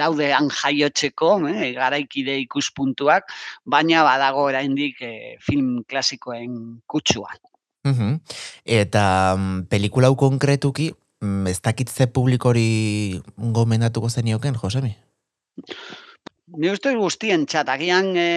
daudean 0.00 0.50
jaiotzeko, 0.52 1.30
eh, 1.48 1.72
garaikide 1.78 2.36
ikuspuntuak, 2.44 3.32
baina 3.64 4.04
badago 4.04 4.46
oraindik 4.50 5.02
eh, 5.02 5.36
film 5.40 5.82
klasikoen 5.88 6.80
kutsua. 6.86 7.32
Uh 7.84 8.16
Eta 8.64 9.34
um, 9.36 9.66
pelikula 9.68 10.08
hau 10.08 10.16
konkretuki, 10.16 10.94
mm, 11.20 11.46
ez 11.46 11.60
dakitze 11.60 12.06
publikori 12.06 13.20
gomendatuko 13.36 14.08
zenioken, 14.08 14.56
Josemi? 14.56 14.96
Ni 16.56 16.70
uste 16.70 16.94
guztien 16.96 17.44
txatagian 17.46 18.16
e, 18.16 18.30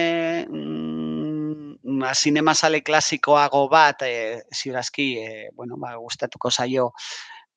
mm, 0.48 2.04
sinema 2.12 2.54
sale 2.54 2.82
klasikoago 2.82 3.68
bat, 3.72 4.02
e, 4.02 4.42
zirazki, 4.52 5.08
e, 5.22 5.48
bueno, 5.56 5.76
ba, 5.80 5.94
gustatuko 5.96 6.50
zaio, 6.50 6.92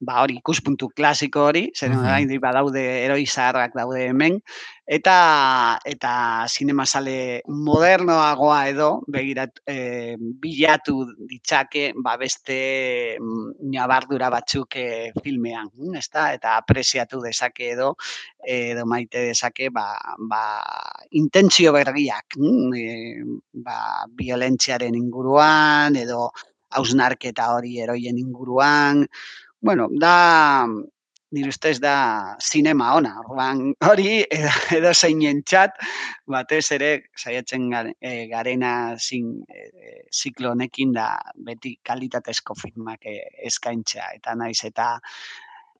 ba 0.01 0.21
hori 0.23 0.39
ikuspuntu 0.41 0.89
klasiko 0.97 1.45
hori, 1.49 1.69
zer 1.77 1.91
mm 1.93 2.03
-hmm. 2.03 2.39
badaude 2.41 2.83
eroi 3.05 3.25
zaharrak 3.25 3.75
daude 3.77 4.07
hemen, 4.09 4.39
eta 4.91 5.79
eta 5.85 6.11
sinema 6.51 6.85
sale 6.85 7.41
modernoagoa 7.47 8.57
edo 8.67 8.89
begirat 9.07 9.61
e, 9.63 10.15
bilatu 10.17 11.05
ditzake 11.29 11.93
ba 11.95 12.17
beste 12.17 13.17
nabardura 13.71 14.27
mm, 14.27 14.33
batzuk 14.35 14.75
e, 14.75 15.11
filmean, 15.23 15.69
ezta? 15.95 16.33
Eta 16.33 16.57
apreziatu 16.57 17.21
dezake 17.21 17.71
edo 17.71 17.95
edo 18.43 18.85
maite 18.85 19.27
dezake 19.29 19.69
ba, 19.69 19.95
ba 20.17 20.43
intentzio 21.11 21.71
berriak, 21.71 22.35
e, 22.75 23.23
ba 23.53 23.77
violentziaren 24.17 24.95
inguruan 24.95 25.95
edo 25.95 26.31
hausnarketa 26.71 27.53
hori 27.55 27.79
eroien 27.83 28.17
inguruan, 28.17 29.05
bueno, 29.61 29.87
da 29.91 30.67
nire 31.31 31.49
ustez 31.49 31.79
da 31.79 32.35
sinema 32.39 32.93
ona, 32.95 33.13
orban 33.23 33.61
hori 33.87 34.19
edo, 34.77 34.91
zeinen 34.93 35.43
txat, 35.47 35.77
batez 36.27 36.65
ere 36.75 36.89
saiatzen 37.15 37.69
eh, 38.01 38.27
garena 38.31 38.97
zin 38.99 39.37
e, 39.47 39.69
ziklo 40.11 40.51
honekin 40.51 40.91
da 40.97 41.13
beti 41.47 41.77
kalitatezko 41.87 42.57
filmak 42.59 43.07
e, 43.07 43.15
eskaintzea, 43.47 44.11
eta 44.19 44.35
naiz 44.35 44.59
eta 44.67 44.97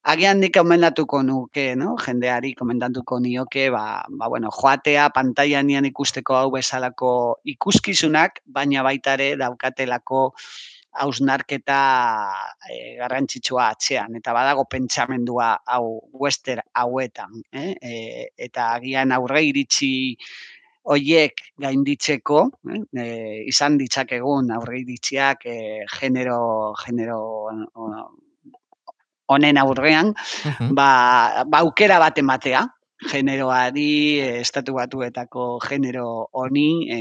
Agian 0.01 0.39
nik 0.41 0.55
komendatuko 0.55 1.19
nuke, 1.21 1.75
no? 1.77 1.91
jendeari 2.01 2.55
komendatuko 2.57 3.19
nioke, 3.21 3.67
ba, 3.69 4.01
ba, 4.09 4.29
bueno, 4.33 4.49
joatea 4.49 5.11
pantailan 5.13 5.67
nian 5.69 5.85
ikusteko 5.85 6.39
hau 6.39 6.47
bezalako 6.55 7.11
ikuskizunak, 7.45 8.39
baina 8.49 8.81
baitare 8.81 9.35
daukatelako 9.37 10.23
hausnarketa 10.99 11.81
e, 12.69 12.95
garrantzitsua 12.99 13.69
atzean, 13.71 14.15
eta 14.19 14.33
badago 14.35 14.65
pentsamendua 14.69 15.53
hau 15.65 16.01
wester 16.13 16.61
hauetan. 16.73 17.41
Eh? 17.53 17.71
E, 17.81 17.93
eta 18.47 18.73
agian 18.75 19.13
aurre 19.15 19.43
iritsi 19.47 19.91
hoiek 20.91 21.45
gainditzeko, 21.61 22.43
eh? 22.73 22.81
e, 22.97 23.07
izan 23.51 23.77
ditzakegun 23.79 24.51
aurre 24.57 24.81
iritziak 24.81 25.45
e, 25.45 25.57
genero, 25.99 26.73
genero 26.83 27.21
honen 29.31 29.57
aurrean, 29.61 30.13
ba, 30.77 31.43
ba 31.47 31.63
aukera 31.63 31.99
bat 32.03 32.17
ematea, 32.19 32.65
generoari, 33.09 34.19
estatu 34.41 34.75
batuetako 34.77 35.59
genero 35.63 36.27
honi 36.31 36.67
e, 36.91 36.99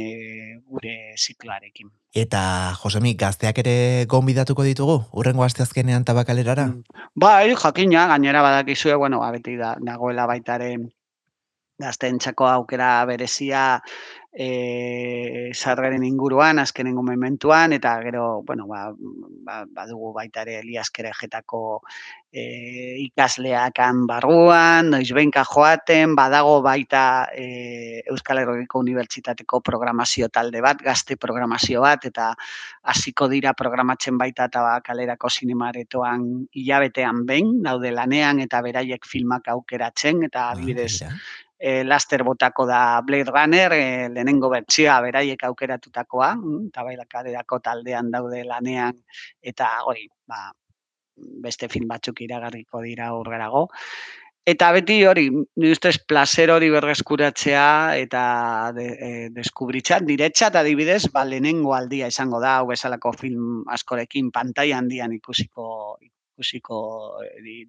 gure 0.65 1.15
zikloarekin. 1.19 1.91
Eta, 2.17 2.75
Josemi, 2.81 3.15
gazteak 3.15 3.61
ere 3.63 3.75
gonbidatuko 4.11 4.65
ditugu, 4.67 4.97
urrengo 5.13 5.45
asteazkenean 5.47 6.05
tabakalerara? 6.05 6.67
Mm. 6.67 7.05
Bai, 7.15 7.55
jakina, 7.55 8.07
gainera 8.11 8.43
badakizue, 8.43 8.97
bueno, 8.99 9.23
abeti 9.23 9.57
da, 9.61 9.77
nagoela 9.79 10.27
baitaren 10.27 10.89
gazteentzako 11.81 12.47
aukera 12.49 12.91
berezia 13.09 13.81
e, 14.33 15.51
sargaren 15.55 16.05
inguruan, 16.05 16.59
azkenengo 16.59 17.03
mementuan, 17.03 17.73
eta 17.73 17.97
gero, 18.03 18.43
bueno, 18.47 18.67
ba, 18.67 18.93
ba, 19.47 19.65
badugu 19.67 20.13
baita 20.15 20.45
ere 20.47 20.61
liaskere 20.63 21.11
jetako 21.19 21.81
e, 22.31 22.45
ikasleakan 23.03 24.05
barruan, 24.07 24.93
noiz 24.95 25.11
benka 25.17 25.43
joaten, 25.45 26.15
badago 26.15 26.61
baita 26.63 27.03
e, 27.35 28.03
Euskal 28.07 28.45
Herriko 28.45 28.79
Unibertsitateko 28.85 29.61
programazio 29.67 30.31
talde 30.31 30.63
bat, 30.63 30.81
gazte 30.83 31.19
programazio 31.19 31.83
bat, 31.83 32.07
eta 32.07 32.31
hasiko 32.83 33.29
dira 33.29 33.53
programatzen 33.59 34.19
baita 34.19 34.47
eta 34.51 34.79
kalerako 34.87 35.29
sinemaretoan 35.29 36.27
hilabetean 36.55 37.27
behin, 37.27 37.57
daude 37.67 37.91
lanean 37.91 38.41
eta 38.47 38.63
beraiek 38.63 39.07
filmak 39.07 39.51
aukeratzen, 39.51 40.23
eta 40.31 40.47
ah, 40.47 40.55
adibidez, 40.55 41.03
e, 41.61 41.85
laster 41.85 42.25
botako 42.25 42.65
da 42.67 43.01
Blade 43.05 43.31
Runner, 43.31 43.73
e, 43.77 44.09
lehenengo 44.09 44.49
bertsioa 44.49 44.97
beraiek 45.05 45.45
aukeratutakoa, 45.45 46.33
mm, 46.37 46.71
eta 46.71 46.83
bai 46.87 46.97
taldean 47.63 48.11
daude 48.11 48.43
lanean, 48.45 48.97
eta 49.43 49.69
hori, 49.85 50.09
ba, 50.27 50.49
beste 51.45 51.69
film 51.69 51.89
batzuk 51.89 52.23
iragarriko 52.25 52.81
dira 52.81 53.13
urgarago. 53.15 53.69
Eta 54.51 54.71
beti 54.73 55.05
hori, 55.05 55.29
ni 55.31 55.71
ustez 55.71 55.99
placer 56.09 56.51
hori 56.51 56.71
berreskuratzea 56.73 57.97
eta 58.01 58.23
de, 58.75 58.87
e, 58.89 59.11
deskubritzat, 59.37 60.07
diretxat 60.09 60.57
adibidez, 60.57 61.11
ba, 61.13 61.27
lehenengo 61.29 61.75
aldia 61.77 62.09
izango 62.09 62.41
da, 62.41 62.57
hau 62.59 62.71
bezalako 62.73 63.13
film 63.13 63.69
askorekin 63.69 64.33
pantai 64.33 64.73
handian 64.73 65.13
ikusiko 65.13 65.99
ikusiko 66.41 67.21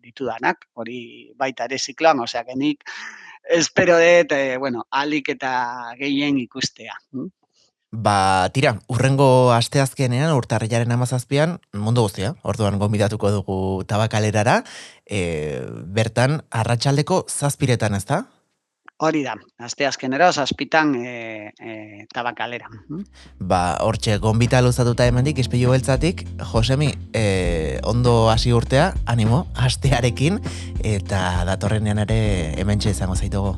ditudanak, 0.01 0.65
hori 0.73 1.33
baita 1.35 1.67
ere 1.67 1.77
zikloan, 1.77 2.23
osea, 2.23 2.45
genik, 2.47 2.87
espero 3.49 3.99
dut, 3.99 4.31
e, 4.31 4.57
bueno, 4.57 4.87
alik 4.89 5.29
eta 5.35 5.93
gehien 5.99 6.39
ikustea. 6.39 6.95
Hm? 7.11 7.29
Ba, 7.91 8.47
tira, 8.55 8.77
urrengo 8.87 9.51
asteazkenean, 9.51 10.31
urtarriaren 10.31 10.91
amazazpian, 10.95 11.57
mundu 11.75 12.05
guztia, 12.05 12.35
orduan 12.47 12.79
gombidatuko 12.79 13.31
dugu 13.33 13.57
tabakalerara, 13.83 14.61
e, 15.03 15.59
bertan, 15.91 16.39
arratsaldeko 16.49 17.25
zazpiretan 17.27 17.99
ez 17.99 18.05
da? 18.07 18.23
Hori 19.01 19.23
da, 19.25 19.33
azte 19.57 19.87
azkenero, 19.89 20.27
zazpitan 20.29 20.91
e, 21.01 21.53
e, 21.57 22.05
tabakalera. 22.13 22.67
Ba, 23.39 23.61
hortxe, 23.81 24.19
gombita 24.21 24.59
luzatuta 24.61 25.07
emendik, 25.09 25.41
izpilu 25.41 25.73
beltzatik, 25.73 26.21
Josemi, 26.51 26.91
e, 27.17 27.79
ondo 27.81 28.29
hasi 28.29 28.53
urtea, 28.53 28.91
animo, 29.09 29.47
astearekin, 29.57 30.37
eta 30.85 31.23
datorrenean 31.49 32.03
ere 32.05 32.21
hemen 32.61 32.85
izango 32.85 33.17
zaitugu. 33.17 33.55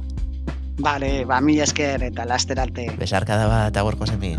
Bale, 0.80 1.12
ba, 1.28 1.42
mi 1.44 1.60
esker 1.60 2.08
eta 2.08 2.24
laster 2.26 2.64
arte. 2.64 2.88
Besarka 2.98 3.36
da 3.36 3.52
bat, 3.52 3.84
agur, 3.84 4.00
Josemi. 4.00 4.38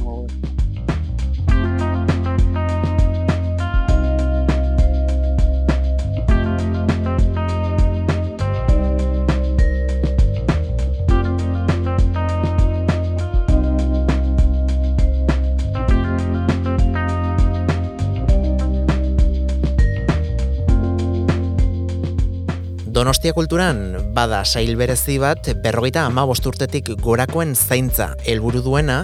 Donostia 23.04 23.34
kulturan 23.36 23.98
bada 24.16 24.38
sail 24.48 24.78
berezi 24.80 25.18
bat 25.20 25.50
berrogeita 25.60 26.06
ama 26.08 26.22
bosturtetik 26.24 26.86
gorakoen 27.04 27.50
zaintza 27.52 28.06
helburu 28.24 28.62
duena 28.64 29.02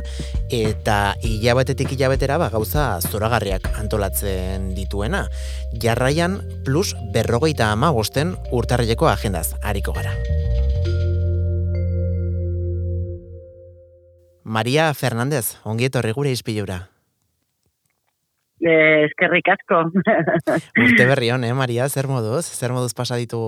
eta 0.49 1.19
hilabetetik 1.21 1.93
hilabetera 1.93 2.39
ba, 2.41 2.47
gauza 2.49 2.87
zoragarriak 3.05 3.67
antolatzen 3.77 4.71
dituena. 4.73 5.27
Jarraian 5.85 6.39
plus 6.65 6.95
berrogeita 7.13 7.69
ama 7.75 7.91
bosten 7.93 8.33
urtarrileko 8.49 9.11
agendaz 9.11 9.51
hariko 9.61 9.93
gara. 9.93 10.15
Maria 14.45 14.95
Fernandez, 14.95 15.59
ongietorri 15.69 16.17
gure 16.17 16.33
izpilura. 16.33 16.87
Eh, 18.61 19.07
eskerrik 19.07 19.49
asko. 19.49 19.87
Urte 20.85 21.07
berri 21.09 21.31
hon, 21.33 21.44
eh, 21.49 21.55
Maria, 21.57 21.88
zer 21.88 22.11
moduz? 22.11 22.44
Zer 22.44 22.75
moduz 22.77 22.92
pasa 22.94 23.16
ditu 23.16 23.40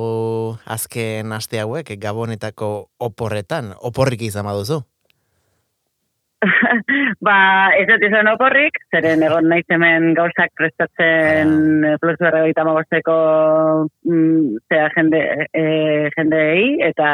azken 0.65 1.35
aste 1.37 1.61
hauek, 1.61 1.93
gabonetako 2.01 2.73
oporretan, 2.97 3.75
oporrik 3.85 4.25
izan 4.25 4.49
baduzu? 4.49 4.81
ba, 7.27 7.37
ez 7.79 7.85
dut 7.87 8.03
izan 8.03 8.31
oporrik, 8.33 8.79
zeren 8.91 9.23
egon 9.23 9.47
naiz 9.51 9.67
hemen 9.71 10.11
gauzak 10.17 10.51
prestatzen 10.59 11.85
ah. 11.87 11.99
plus 12.03 12.19
berra 12.19 12.43
gaita 12.47 12.65
magosteko 12.67 13.17
mm, 14.09 14.63
zera 14.73 14.89
jende, 14.97 15.21
e, 15.53 15.65
jendei, 16.17 16.79
eta, 16.89 17.11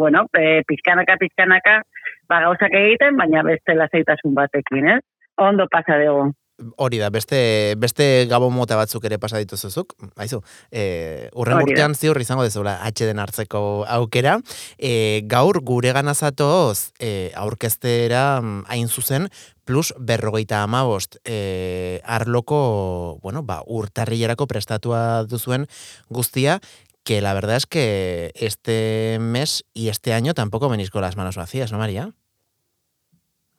bueno, 0.00 0.24
e, 0.34 0.62
pizkanaka, 0.66 1.18
pizkanaka, 1.20 1.82
ba, 2.30 2.40
gauzak 2.48 2.74
egiten, 2.74 3.20
baina 3.20 3.44
beste 3.46 3.76
laseitasun 3.78 4.34
batekin, 4.34 4.96
ez? 4.96 5.02
Ondo 5.44 5.68
pasa 5.70 6.00
dugu. 6.00 6.32
Hori 6.76 6.98
da, 6.98 7.10
beste, 7.10 7.74
beste 7.78 8.26
gabon 8.30 8.52
mota 8.54 8.76
batzuk 8.76 9.04
ere 9.04 9.18
pasa 9.18 9.40
dituzuzuk, 9.42 9.94
haizu, 10.16 10.40
e, 10.70 11.30
urren 11.34 11.62
urtean 11.62 11.94
ziur 11.94 12.20
izango 12.20 12.44
dezula 12.46 12.78
den 12.98 13.18
hartzeko 13.18 13.84
aukera, 13.88 14.38
e, 14.78 15.22
gaur 15.26 15.60
gure 15.60 15.92
ganazatoz 15.92 16.92
e, 16.98 17.32
aurkeztera 17.34 18.40
mm, 18.40 18.64
hain 18.68 18.88
zuzen, 18.88 19.28
plus 19.64 19.92
berrogeita 19.98 20.62
amabost 20.62 21.16
e, 21.24 22.00
arloko, 22.04 23.18
bueno, 23.22 23.42
ba, 23.42 23.62
urtarrilerako 23.66 24.46
prestatua 24.46 25.24
duzuen 25.24 25.66
guztia, 26.08 26.60
que 27.04 27.20
la 27.20 27.34
verdad 27.34 27.56
es 27.56 27.66
que 27.66 28.32
este 28.34 29.18
mes 29.20 29.64
y 29.74 29.88
este 29.88 30.14
año 30.14 30.34
tampoco 30.34 30.68
venís 30.68 30.90
con 30.90 31.02
las 31.02 31.16
manos 31.16 31.36
vacías, 31.36 31.72
¿no, 31.72 31.78
María? 31.78 32.12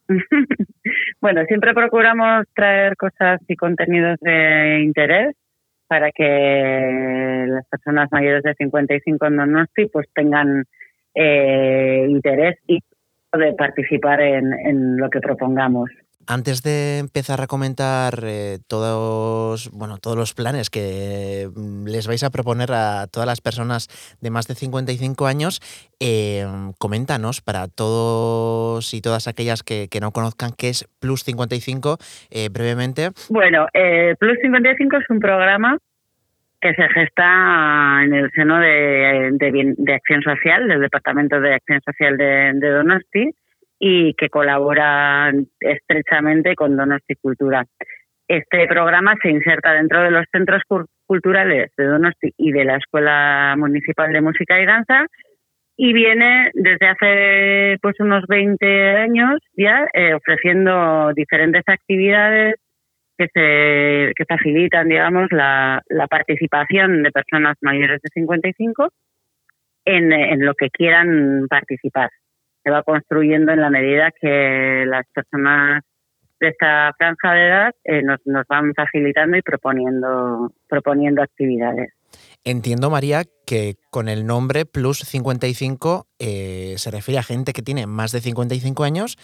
Bueno, 1.25 1.43
siempre 1.45 1.73
procuramos 1.73 2.45
traer 2.53 2.95
cosas 2.97 3.41
y 3.47 3.55
contenidos 3.55 4.19
de 4.21 4.81
interés 4.83 5.35
para 5.87 6.11
que 6.11 7.45
las 7.47 7.67
personas 7.67 8.09
mayores 8.11 8.43
de 8.43 8.53
55 8.53 9.25
en 9.25 9.37
Donosti 9.37 9.87
pues 9.87 10.05
tengan 10.13 10.65
eh, 11.15 12.05
interés 12.07 12.59
y 12.67 12.77
de 13.35 13.53
participar 13.53 14.21
en, 14.21 14.53
en 14.53 14.97
lo 14.97 15.09
que 15.09 15.19
propongamos. 15.19 15.89
Antes 16.27 16.63
de 16.63 16.97
empezar 16.99 17.41
a 17.41 17.47
comentar 17.47 18.19
eh, 18.23 18.57
todos, 18.67 19.69
bueno, 19.71 19.97
todos 20.01 20.17
los 20.17 20.33
planes 20.33 20.71
que 20.71 21.47
mm, 21.55 21.85
les 21.85 22.07
vais 22.07 22.23
a 22.23 22.31
proponer 22.31 22.71
a 22.71 23.05
todas 23.11 23.27
las 23.27 23.41
personas 23.41 23.87
de 24.21 24.31
más 24.31 24.47
de 24.47 24.55
55 24.55 25.27
años, 25.27 25.61
eh, 25.99 26.45
coméntanos 26.79 27.41
para 27.41 27.67
todos 27.67 28.93
y 28.95 29.01
todas 29.01 29.27
aquellas 29.27 29.61
que, 29.61 29.87
no 30.01 30.11
conozcan 30.11 30.51
qué 30.57 30.69
es 30.69 30.87
Plus 30.99 31.23
55 31.23 31.97
eh, 32.31 32.49
brevemente. 32.51 33.09
Bueno, 33.29 33.67
Plus 34.19 34.37
55 34.41 34.97
es 34.97 35.09
un 35.09 35.19
programa 35.19 35.77
que 36.59 36.73
se 36.73 36.89
gesta 36.89 38.03
en 38.03 38.13
el 38.13 38.31
seno 38.31 38.59
de, 38.59 39.93
Acción 39.93 40.23
Social, 40.23 40.67
del 40.67 40.81
Departamento 40.81 41.39
de 41.39 41.53
Acción 41.53 41.81
Social 41.85 42.17
de 42.17 42.69
Donosti 42.69 43.31
y 43.79 44.13
que 44.13 44.29
colaboran 44.29 45.47
estrechamente 45.59 46.55
con 46.55 46.77
Donosti 46.77 47.15
Cultura. 47.15 47.65
Este 48.27 48.67
programa 48.67 49.15
se 49.21 49.29
inserta 49.29 49.73
dentro 49.73 50.01
de 50.01 50.11
los 50.11 50.25
centros 50.31 50.61
culturales 51.05 51.71
de 51.77 51.85
Donosti 51.85 52.33
y 52.37 52.51
de 52.51 52.65
la 52.65 52.77
Escuela 52.77 53.55
Municipal 53.57 54.11
de 54.11 54.21
Música 54.21 54.59
y 54.59 54.65
Danza 54.65 55.05
y 55.77 55.93
viene 55.93 56.51
desde 56.53 56.87
hace 56.87 57.77
pues 57.81 57.95
unos 57.99 58.25
20 58.27 58.65
años 58.97 59.39
ya 59.57 59.87
eh, 59.93 60.13
ofreciendo 60.13 61.11
diferentes 61.13 61.63
actividades 61.67 62.55
que 63.17 63.27
se 63.33 64.25
facilitan 64.27 64.87
digamos 64.87 65.27
la, 65.31 65.81
la 65.89 66.07
participación 66.07 67.03
de 67.03 67.11
personas 67.11 67.57
mayores 67.61 68.01
de 68.01 68.09
55 68.13 68.89
en, 69.85 70.11
en 70.13 70.45
lo 70.45 70.53
que 70.55 70.69
quieran 70.69 71.47
participar 71.49 72.09
se 72.65 72.71
va 72.71 72.81
construyendo 72.81 73.51
en 73.51 73.61
la 73.61 73.69
medida 73.69 74.11
que 74.19 74.85
las 74.87 75.05
personas 75.13 75.83
de 76.39 76.47
esta 76.49 76.91
franja 76.97 77.33
de 77.33 77.47
edad 77.47 77.75
eh, 77.83 78.01
nos, 78.01 78.19
nos 78.25 78.45
van 78.47 78.73
facilitando 78.73 79.37
y 79.37 79.43
proponiendo, 79.43 80.51
proponiendo 80.67 81.21
actividades. 81.21 81.93
Entiendo, 82.43 82.89
María, 82.89 83.23
que 83.45 83.75
con 83.91 84.09
el 84.09 84.25
nombre 84.25 84.65
Plus 84.65 84.99
55 84.99 86.07
eh, 86.17 86.73
se 86.77 86.91
refiere 86.91 87.19
a 87.19 87.23
gente 87.23 87.53
que 87.53 87.61
tiene 87.61 87.85
más 87.85 88.11
de 88.11 88.21
55 88.21 88.83
años, 88.83 89.17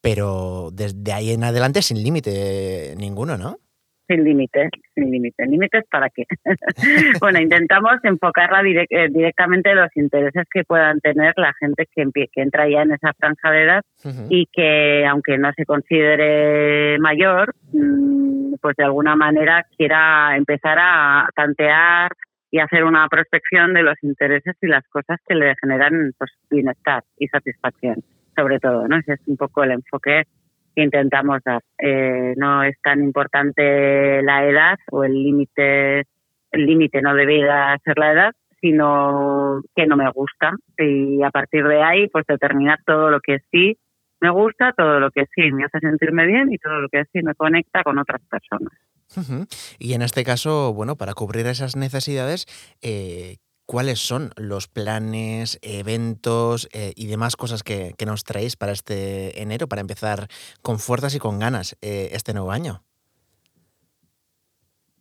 pero 0.00 0.70
desde 0.72 1.12
ahí 1.12 1.32
en 1.32 1.42
adelante 1.42 1.82
sin 1.82 2.00
límite 2.00 2.94
ninguno, 2.96 3.36
¿no? 3.36 3.58
Sin 4.06 4.24
límites, 4.24 4.70
sin 4.94 5.10
límites. 5.10 5.48
¿Límites 5.48 5.84
para 5.90 6.08
qué? 6.10 6.24
bueno, 7.20 7.40
intentamos 7.40 7.96
enfocarla 8.02 8.62
eh, 8.62 9.08
directamente 9.10 9.70
en 9.70 9.76
los 9.76 9.96
intereses 9.96 10.44
que 10.52 10.64
puedan 10.64 11.00
tener 11.00 11.34
la 11.36 11.52
gente 11.58 11.86
que, 11.94 12.04
que 12.12 12.42
entra 12.42 12.68
ya 12.68 12.82
en 12.82 12.92
esa 12.92 13.12
franja 13.14 13.50
de 13.50 13.62
edad 13.62 13.82
y 14.28 14.46
que, 14.52 15.06
aunque 15.06 15.38
no 15.38 15.52
se 15.56 15.64
considere 15.64 16.98
mayor, 16.98 17.54
mm, 17.72 18.54
pues 18.60 18.76
de 18.76 18.84
alguna 18.84 19.16
manera 19.16 19.66
quiera 19.76 20.36
empezar 20.36 20.78
a 20.80 21.28
tantear 21.34 22.12
y 22.50 22.60
hacer 22.60 22.84
una 22.84 23.08
prospección 23.08 23.74
de 23.74 23.82
los 23.82 23.96
intereses 24.02 24.56
y 24.62 24.68
las 24.68 24.86
cosas 24.88 25.18
que 25.26 25.34
le 25.34 25.54
generan 25.60 26.12
pues, 26.16 26.30
bienestar 26.48 27.02
y 27.18 27.26
satisfacción, 27.26 27.96
sobre 28.36 28.60
todo, 28.60 28.86
¿no? 28.86 28.96
Ese 28.96 29.14
es 29.14 29.20
un 29.26 29.36
poco 29.36 29.64
el 29.64 29.72
enfoque 29.72 30.24
intentamos 30.82 31.40
dar. 31.44 31.62
Eh, 31.78 32.34
no 32.36 32.62
es 32.62 32.80
tan 32.82 33.02
importante 33.02 34.22
la 34.22 34.46
edad 34.46 34.78
o 34.90 35.04
el 35.04 35.12
límite, 35.12 36.00
el 36.50 36.66
límite 36.66 37.02
no 37.02 37.14
debería 37.14 37.76
ser 37.84 37.98
la 37.98 38.12
edad, 38.12 38.32
sino 38.60 39.60
que 39.74 39.86
no 39.86 39.96
me 39.96 40.10
gusta. 40.10 40.52
Y 40.78 41.22
a 41.22 41.30
partir 41.30 41.66
de 41.66 41.82
ahí, 41.82 42.08
pues 42.08 42.24
determinar 42.26 42.78
todo 42.86 43.10
lo 43.10 43.20
que 43.20 43.38
sí 43.50 43.78
me 44.20 44.30
gusta, 44.30 44.72
todo 44.72 45.00
lo 45.00 45.10
que 45.10 45.26
sí 45.34 45.52
me 45.52 45.64
hace 45.64 45.80
sentirme 45.80 46.26
bien 46.26 46.52
y 46.52 46.58
todo 46.58 46.80
lo 46.80 46.88
que 46.88 47.04
sí 47.12 47.22
me 47.22 47.34
conecta 47.34 47.82
con 47.82 47.98
otras 47.98 48.22
personas. 48.22 48.72
Y 49.78 49.92
en 49.92 50.02
este 50.02 50.24
caso, 50.24 50.72
bueno, 50.72 50.96
para 50.96 51.14
cubrir 51.14 51.46
esas 51.46 51.76
necesidades, 51.76 52.46
eh, 52.82 53.36
cuáles 53.66 53.98
son 53.98 54.30
los 54.36 54.68
planes, 54.68 55.58
eventos 55.62 56.68
eh, 56.72 56.92
y 56.96 57.06
demás 57.06 57.36
cosas 57.36 57.62
que, 57.62 57.92
nos 58.06 58.24
traéis 58.24 58.56
para 58.56 58.72
este 58.72 59.40
enero, 59.40 59.66
para 59.66 59.80
empezar 59.80 60.28
con 60.62 60.78
fuerzas 60.78 61.14
y 61.14 61.18
con 61.18 61.38
ganas 61.38 61.76
eh, 61.80 62.10
este 62.12 62.34
nuevo 62.34 62.50
año. 62.50 62.82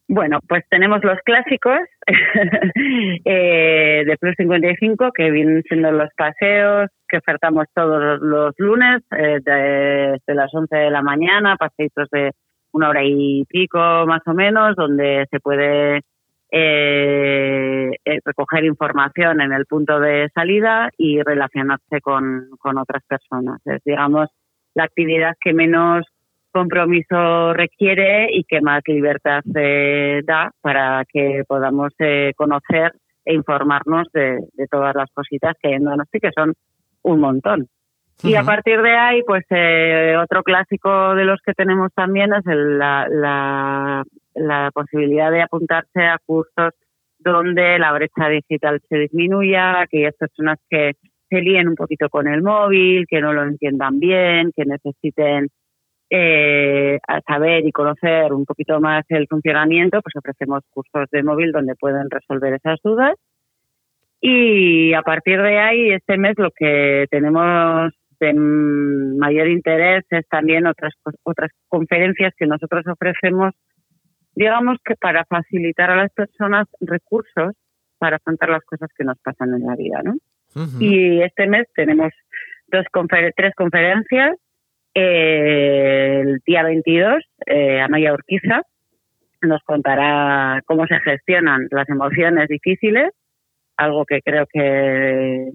Bueno, 0.07 0.39
pues 0.47 0.63
tenemos 0.69 1.03
los 1.03 1.17
clásicos 1.25 1.79
eh, 3.25 4.03
de 4.05 4.17
Plus 4.17 4.35
55, 4.37 5.11
que 5.13 5.31
vienen 5.31 5.63
siendo 5.63 5.91
los 5.91 6.09
paseos 6.15 6.89
que 7.07 7.17
ofertamos 7.17 7.65
todos 7.73 8.19
los 8.21 8.53
lunes, 8.57 9.01
desde 9.09 10.33
las 10.33 10.53
11 10.53 10.75
de 10.75 10.91
la 10.91 11.01
mañana, 11.01 11.55
paseitos 11.57 12.09
de 12.11 12.31
una 12.73 12.89
hora 12.89 13.01
y 13.03 13.45
pico 13.45 13.77
más 14.07 14.21
o 14.25 14.33
menos, 14.33 14.75
donde 14.75 15.25
se 15.31 15.39
puede 15.39 15.97
eh, 15.97 16.01
eh, 16.55 17.89
recoger 18.23 18.63
información 18.63 19.41
en 19.41 19.53
el 19.53 19.65
punto 19.65 19.99
de 19.99 20.29
salida 20.35 20.91
y 20.97 21.19
relacionarse 21.23 21.99
con, 22.01 22.49
con 22.59 22.77
otras 22.77 23.03
personas. 23.07 23.59
Es, 23.65 23.81
digamos, 23.83 24.29
la 24.75 24.83
actividad 24.83 25.33
que 25.41 25.51
menos 25.51 26.05
compromiso 26.51 27.53
requiere 27.53 28.27
y 28.31 28.43
que 28.43 28.61
más 28.61 28.83
libertad 28.85 29.41
eh, 29.55 30.21
da 30.23 30.51
para 30.61 31.03
que 31.11 31.43
podamos 31.47 31.91
eh, 31.97 32.33
conocer 32.35 32.93
e 33.25 33.33
informarnos 33.33 34.07
de, 34.13 34.37
de, 34.53 34.67
todas 34.67 34.93
las 34.93 35.09
cositas 35.11 35.55
que 35.59 35.69
hay 35.69 35.73
en 35.75 35.85
Donosti, 35.85 36.19
que 36.19 36.31
son 36.35 36.53
un 37.01 37.19
montón. 37.19 37.67
Y 38.21 38.35
a 38.35 38.43
partir 38.43 38.81
de 38.81 38.91
ahí, 38.95 39.21
pues 39.23 39.43
eh, 39.49 40.15
otro 40.21 40.43
clásico 40.43 41.15
de 41.15 41.25
los 41.25 41.39
que 41.45 41.53
tenemos 41.53 41.91
también 41.93 42.33
es 42.33 42.45
el, 42.47 42.77
la, 42.77 43.07
la, 43.09 44.03
la 44.35 44.71
posibilidad 44.73 45.31
de 45.31 45.41
apuntarse 45.41 46.03
a 46.03 46.19
cursos 46.25 46.73
donde 47.19 47.79
la 47.79 47.91
brecha 47.93 48.29
digital 48.29 48.81
se 48.87 48.97
disminuya, 48.97 49.81
aquellas 49.81 50.15
personas 50.15 50.59
que 50.69 50.93
se 51.29 51.41
líen 51.41 51.67
un 51.67 51.75
poquito 51.75 52.09
con 52.09 52.27
el 52.27 52.41
móvil, 52.41 53.05
que 53.07 53.21
no 53.21 53.33
lo 53.33 53.43
entiendan 53.43 53.99
bien, 53.99 54.51
que 54.55 54.65
necesiten 54.65 55.49
eh, 56.09 56.99
saber 57.25 57.65
y 57.65 57.71
conocer 57.71 58.33
un 58.33 58.45
poquito 58.45 58.79
más 58.79 59.03
el 59.09 59.27
funcionamiento, 59.27 60.01
pues 60.01 60.15
ofrecemos 60.15 60.63
cursos 60.69 61.09
de 61.11 61.23
móvil 61.23 61.51
donde 61.51 61.75
pueden 61.75 62.09
resolver 62.09 62.53
esas 62.53 62.79
dudas. 62.83 63.15
Y 64.21 64.93
a 64.93 65.01
partir 65.01 65.41
de 65.41 65.59
ahí, 65.59 65.91
este 65.91 66.17
mes 66.17 66.35
lo 66.37 66.51
que 66.51 67.07
tenemos 67.09 67.91
de 68.23 68.33
mayor 68.33 69.47
interés 69.47 70.05
es 70.09 70.27
también 70.29 70.65
otras, 70.67 70.93
otras 71.23 71.51
conferencias 71.67 72.33
que 72.37 72.45
nosotros 72.45 72.85
ofrecemos, 72.87 73.53
digamos 74.35 74.77
que 74.83 74.95
para 74.95 75.25
facilitar 75.25 75.91
a 75.91 75.95
las 75.95 76.11
personas 76.11 76.67
recursos 76.79 77.53
para 77.97 78.17
afrontar 78.17 78.49
las 78.49 78.63
cosas 78.65 78.89
que 78.97 79.03
nos 79.03 79.17
pasan 79.19 79.53
en 79.53 79.65
la 79.65 79.75
vida, 79.75 80.01
¿no? 80.03 80.15
Y 80.79 81.21
este 81.21 81.47
mes 81.47 81.65
tenemos 81.73 82.11
dos 82.67 82.85
tres 83.35 83.53
conferencias. 83.55 84.37
Eh, 84.93 86.21
el 86.21 86.39
día 86.45 86.63
22, 86.63 87.23
eh, 87.47 87.81
Amaya 87.81 88.13
Urquiza 88.13 88.61
nos 89.41 89.61
contará 89.63 90.61
cómo 90.65 90.85
se 90.87 90.99
gestionan 90.99 91.67
las 91.71 91.89
emociones 91.89 92.47
difíciles, 92.47 93.11
algo 93.77 94.05
que 94.05 94.21
creo 94.21 94.45
que 94.51 95.51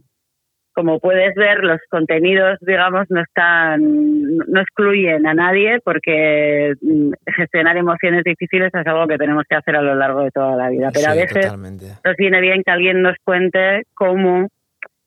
como 0.79 1.01
puedes 1.01 1.35
ver, 1.35 1.65
los 1.65 1.81
contenidos, 1.91 2.57
digamos, 2.61 3.07
no 3.11 3.21
están, 3.21 3.81
no 3.81 4.61
excluyen 4.61 5.27
a 5.27 5.35
nadie 5.35 5.81
porque 5.81 6.73
mm, 6.81 7.11
gestionar 7.35 7.77
emociones 7.77 8.23
difíciles 8.23 8.73
es 8.73 8.87
algo 8.87 9.09
que 9.09 9.19
tenemos 9.19 9.43
que 9.49 9.57
hacer 9.57 9.75
a 9.75 9.83
lo 9.83 9.97
largo 9.97 10.23
de 10.23 10.31
toda 10.31 10.55
la 10.55 10.69
vida. 10.69 10.91
Pero 10.95 11.11
a 11.11 11.15
veces 11.15 11.53
nos 11.53 12.17
viene 12.17 12.41
bien 12.41 12.63
que 12.63 12.71
alguien 12.71 13.03
nos 13.03 13.17
cuente 13.25 13.87
cómo, 13.93 14.47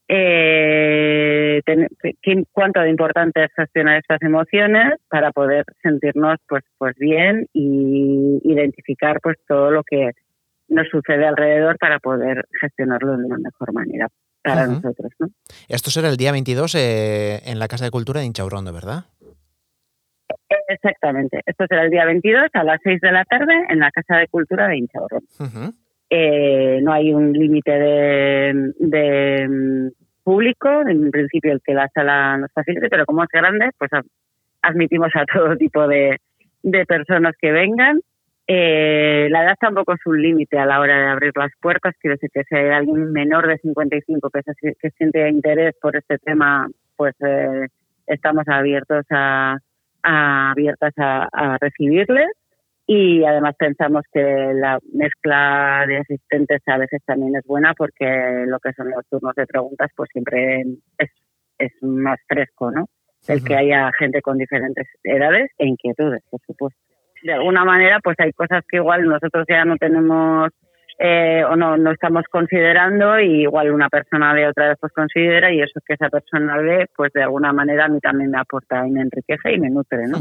eh, 0.09 1.61
cuánto 2.51 2.81
de 2.81 2.89
importante 2.89 3.45
es 3.45 3.51
gestionar 3.55 3.95
estas 3.95 4.21
emociones 4.23 4.95
para 5.07 5.31
poder 5.31 5.63
sentirnos, 5.81 6.35
pues, 6.49 6.65
pues 6.77 6.97
bien 6.97 7.47
y 7.53 8.41
identificar, 8.43 9.21
pues, 9.23 9.37
todo 9.47 9.71
lo 9.71 9.83
que 9.83 10.11
nos 10.67 10.89
sucede 10.89 11.25
alrededor 11.25 11.77
para 11.77 11.99
poder 11.99 12.43
gestionarlo 12.59 13.15
de 13.15 13.23
una 13.23 13.37
mejor 13.37 13.71
manera 13.71 14.09
para 14.43 14.67
nosotros. 14.67 15.11
¿no? 15.19 15.27
Esto 15.67 15.89
será 15.89 16.09
el 16.09 16.17
día 16.17 16.31
22 16.31 16.75
eh, 16.75 17.41
en 17.45 17.59
la 17.59 17.67
Casa 17.67 17.85
de 17.85 17.91
Cultura 17.91 18.21
de 18.21 18.27
Inchaurrondo, 18.27 18.73
¿verdad? 18.73 19.05
Exactamente. 20.67 21.41
Esto 21.45 21.65
será 21.67 21.83
el 21.83 21.91
día 21.91 22.05
22 22.05 22.49
a 22.53 22.63
las 22.63 22.79
6 22.83 23.01
de 23.01 23.11
la 23.11 23.25
tarde 23.25 23.53
en 23.69 23.79
la 23.79 23.91
Casa 23.91 24.17
de 24.17 24.27
Cultura 24.27 24.67
de 24.67 24.77
Inchaurrondo. 24.77 25.73
Eh, 26.09 26.79
no 26.81 26.91
hay 26.91 27.13
un 27.13 27.31
límite 27.31 27.71
de, 27.71 29.47
mm, 29.47 29.87
público, 30.23 30.69
en 30.87 31.09
principio 31.09 31.53
el 31.53 31.61
que 31.63 31.73
la 31.73 31.87
sala 31.93 32.37
nos 32.37 32.51
facilite, 32.51 32.89
pero 32.89 33.05
como 33.05 33.23
es 33.23 33.29
grande, 33.29 33.69
pues 33.77 33.91
admitimos 34.61 35.09
a 35.15 35.25
todo 35.33 35.55
tipo 35.55 35.87
de, 35.87 36.17
de 36.63 36.85
personas 36.85 37.33
que 37.39 37.51
vengan 37.51 37.99
eh, 38.47 39.27
la 39.29 39.43
edad 39.43 39.55
tampoco 39.59 39.93
es 39.93 39.99
un 40.05 40.21
límite 40.21 40.57
a 40.57 40.65
la 40.65 40.79
hora 40.79 40.97
de 40.97 41.07
abrir 41.07 41.31
las 41.35 41.51
puertas. 41.61 41.95
Quiero 41.99 42.15
decir 42.15 42.29
que 42.33 42.43
si 42.43 42.55
hay 42.55 42.69
alguien 42.69 43.11
menor 43.11 43.47
de 43.47 43.57
55 43.59 44.29
que, 44.29 44.73
que 44.79 44.89
siente 44.91 45.29
interés 45.29 45.75
por 45.81 45.95
este 45.95 46.17
tema, 46.17 46.67
pues 46.95 47.15
eh, 47.21 47.67
estamos 48.07 48.47
abiertos 48.47 49.05
a, 49.11 49.57
abiertas 50.03 50.93
a, 50.97 51.57
recibirles. 51.59 52.29
Y 52.87 53.23
además 53.23 53.55
pensamos 53.57 54.03
que 54.11 54.21
la 54.21 54.79
mezcla 54.91 55.85
de 55.87 55.97
asistentes 55.97 56.61
a 56.65 56.77
veces 56.77 57.01
también 57.05 57.35
es 57.35 57.45
buena 57.45 57.73
porque 57.73 58.43
lo 58.47 58.59
que 58.59 58.73
son 58.73 58.89
los 58.89 59.07
turnos 59.07 59.33
de 59.35 59.45
preguntas 59.45 59.89
pues 59.95 60.09
siempre 60.11 60.61
es, 60.97 61.09
es 61.57 61.71
más 61.81 62.19
fresco, 62.27 62.69
¿no? 62.71 62.89
El 63.27 63.43
que 63.43 63.55
haya 63.55 63.91
gente 63.97 64.21
con 64.21 64.37
diferentes 64.37 64.87
edades 65.03 65.51
e 65.59 65.67
inquietudes, 65.67 66.21
por 66.29 66.41
supuesto 66.41 66.90
de 67.23 67.33
alguna 67.33 67.63
manera 67.65 67.99
pues 68.03 68.15
hay 68.19 68.31
cosas 68.33 68.63
que 68.67 68.77
igual 68.77 69.03
nosotros 69.03 69.45
ya 69.47 69.65
no 69.65 69.77
tenemos 69.77 70.49
eh, 70.99 71.43
o 71.43 71.55
no, 71.55 71.77
no 71.77 71.91
estamos 71.91 72.25
considerando 72.29 73.19
y 73.19 73.41
igual 73.41 73.71
una 73.71 73.89
persona 73.89 74.33
de 74.33 74.47
otra 74.47 74.69
vez 74.69 74.77
pues 74.79 74.93
considera 74.93 75.51
y 75.51 75.61
eso 75.61 75.79
que 75.85 75.95
esa 75.95 76.09
persona 76.09 76.57
ve 76.57 76.87
pues 76.95 77.11
de 77.13 77.23
alguna 77.23 77.51
manera 77.53 77.85
a 77.85 77.87
mí 77.87 77.99
también 77.99 78.29
me 78.29 78.39
aporta 78.39 78.85
y 78.85 78.91
me 78.91 79.01
enriquece 79.01 79.53
y 79.53 79.59
me 79.59 79.69
nutre, 79.69 80.07
¿no? 80.07 80.19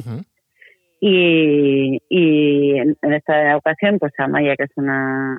Y, 1.00 1.98
y 2.08 2.78
en, 2.78 2.96
esta 3.02 3.56
ocasión 3.56 3.98
pues 3.98 4.12
Amaya 4.18 4.56
que 4.56 4.64
es 4.64 4.72
una 4.76 5.38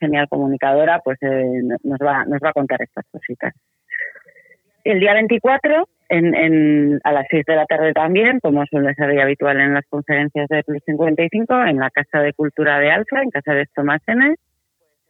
genial 0.00 0.28
comunicadora 0.28 1.00
pues 1.04 1.18
eh, 1.22 1.60
nos 1.82 1.98
va 1.98 2.24
nos 2.26 2.40
va 2.44 2.50
a 2.50 2.54
contar 2.54 2.82
estas 2.82 3.04
cositas. 3.10 3.54
El 4.84 5.00
día 5.00 5.14
24 5.14 5.88
en, 6.08 7.00
a 7.04 7.12
las 7.12 7.26
6 7.30 7.44
de 7.46 7.56
la 7.56 7.66
tarde 7.66 7.92
también, 7.92 8.40
como 8.40 8.64
suele 8.66 8.94
ser 8.94 9.20
habitual 9.20 9.60
en 9.60 9.74
las 9.74 9.86
conferencias 9.88 10.48
de 10.48 10.62
Plus 10.62 10.82
55, 10.84 11.64
en 11.64 11.78
la 11.78 11.90
Casa 11.90 12.20
de 12.20 12.32
Cultura 12.32 12.78
de 12.78 12.90
Alfa, 12.90 13.22
en 13.22 13.30
Casa 13.30 13.52
de 13.52 13.66
N., 14.06 14.34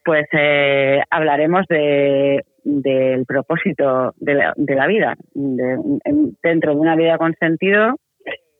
pues 0.05 0.27
eh, 0.33 1.03
hablaremos 1.11 1.67
de, 1.69 2.45
del 2.63 3.27
propósito 3.27 4.15
de 4.19 4.35
la, 4.35 4.53
de 4.57 4.75
la 4.75 4.87
vida. 4.87 5.17
dentro 5.35 6.75
de 6.75 6.81
una 6.81 6.95
vida 6.95 7.19
con 7.19 7.35
sentido, 7.35 7.97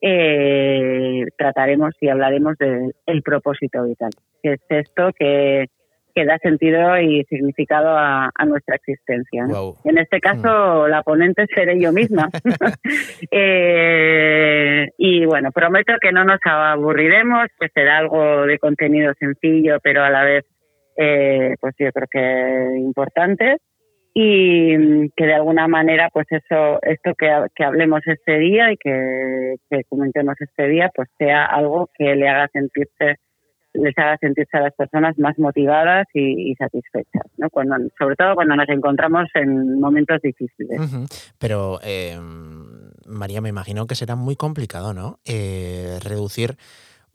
eh, 0.01 1.25
trataremos 1.37 1.95
y 2.01 2.09
hablaremos 2.09 2.57
del 2.57 3.21
propósito 3.23 3.83
vital, 3.83 4.11
que 4.43 4.53
es 4.53 4.61
esto 4.69 5.11
que 5.17 5.67
que 6.17 6.25
da 6.25 6.39
sentido 6.39 6.99
y 6.99 7.23
significado 7.25 7.95
a, 7.95 8.31
nuestra 8.47 8.77
existencia. 8.77 9.45
En 9.83 9.99
este 9.99 10.19
caso, 10.19 10.87
mm. 10.87 10.89
la 10.89 11.03
ponente 11.03 11.45
seré 11.53 11.79
yo 11.79 11.91
misma. 11.91 12.29
Eh, 13.29 14.87
y 14.97 15.25
bueno, 15.25 15.51
prometo 15.51 15.93
que 16.01 16.11
no 16.11 16.23
nos 16.23 16.39
aburriremos, 16.43 17.47
que 17.59 17.67
será 17.69 17.97
algo 17.97 18.45
de 18.45 18.57
contenido 18.57 19.13
sencillo, 19.19 19.77
pero 19.83 20.03
a 20.03 20.09
la 20.09 20.23
vez, 20.23 20.45
eh, 20.97 21.55
pues 21.59 21.75
yo 21.77 21.91
creo 21.91 22.07
que 22.09 22.79
importante. 22.79 23.57
Y 24.13 25.09
que 25.15 25.25
de 25.25 25.33
alguna 25.35 25.67
manera, 25.67 26.09
pues 26.11 26.25
eso, 26.31 26.79
esto 26.81 27.13
que, 27.17 27.27
que 27.55 27.63
hablemos 27.63 28.01
este 28.05 28.39
día 28.39 28.71
y 28.71 28.77
que, 28.77 29.55
que 29.69 29.83
comentemos 29.89 30.35
este 30.39 30.67
día, 30.67 30.89
pues 30.95 31.09
sea 31.17 31.45
algo 31.45 31.89
que 31.95 32.15
le 32.15 32.27
haga 32.27 32.47
sentirse 32.47 33.17
les 33.77 33.97
haga 33.97 34.17
sentirse 34.17 34.57
a 34.57 34.61
las 34.61 34.73
personas 34.73 35.17
más 35.17 35.37
motivadas 35.37 36.07
y, 36.13 36.53
satisfechas, 36.55 37.23
¿no? 37.37 37.49
Cuando, 37.49 37.75
sobre 37.97 38.15
todo 38.15 38.35
cuando 38.35 38.55
nos 38.55 38.67
encontramos 38.69 39.29
en 39.35 39.79
momentos 39.79 40.21
difíciles. 40.21 40.79
Pero, 41.37 41.79
eh, 41.83 42.17
María, 43.05 43.41
me 43.41 43.49
imagino 43.49 43.87
que 43.87 43.95
será 43.95 44.15
muy 44.15 44.35
complicado, 44.35 44.93
¿no? 44.93 45.19
Eh, 45.25 45.99
reducir 46.03 46.57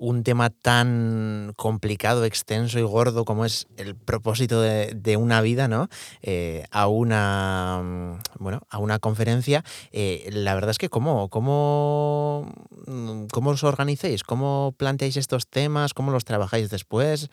un 0.02 0.24
tema 0.24 0.50
tan 0.50 1.52
complicado, 1.56 2.24
extenso 2.24 2.80
y 2.80 2.82
gordo 2.82 3.24
como 3.24 3.44
es 3.44 3.68
el 3.78 3.94
propósito 3.94 4.60
de, 4.60 5.16
una 5.16 5.40
vida, 5.40 5.68
¿no? 5.68 5.86
Eh, 6.22 6.64
a 6.72 6.88
una 6.88 7.80
mm, 7.82 8.18
bueno, 8.40 8.62
a 8.68 8.78
una 8.78 8.98
conferencia. 8.98 9.62
Eh, 9.92 10.28
la 10.32 10.56
verdad 10.56 10.70
es 10.70 10.78
que 10.78 10.88
cómo, 10.88 11.28
cómo, 11.28 12.52
mm, 12.88 13.26
cómo 13.32 13.50
os 13.50 13.62
organizáis, 13.62 14.24
cómo 14.24 14.74
planteáis 14.76 15.16
estos 15.16 15.48
temas, 15.48 15.94
cómo 15.94 16.10
los 16.10 16.24
trabajáis 16.24 16.68
después. 16.68 17.30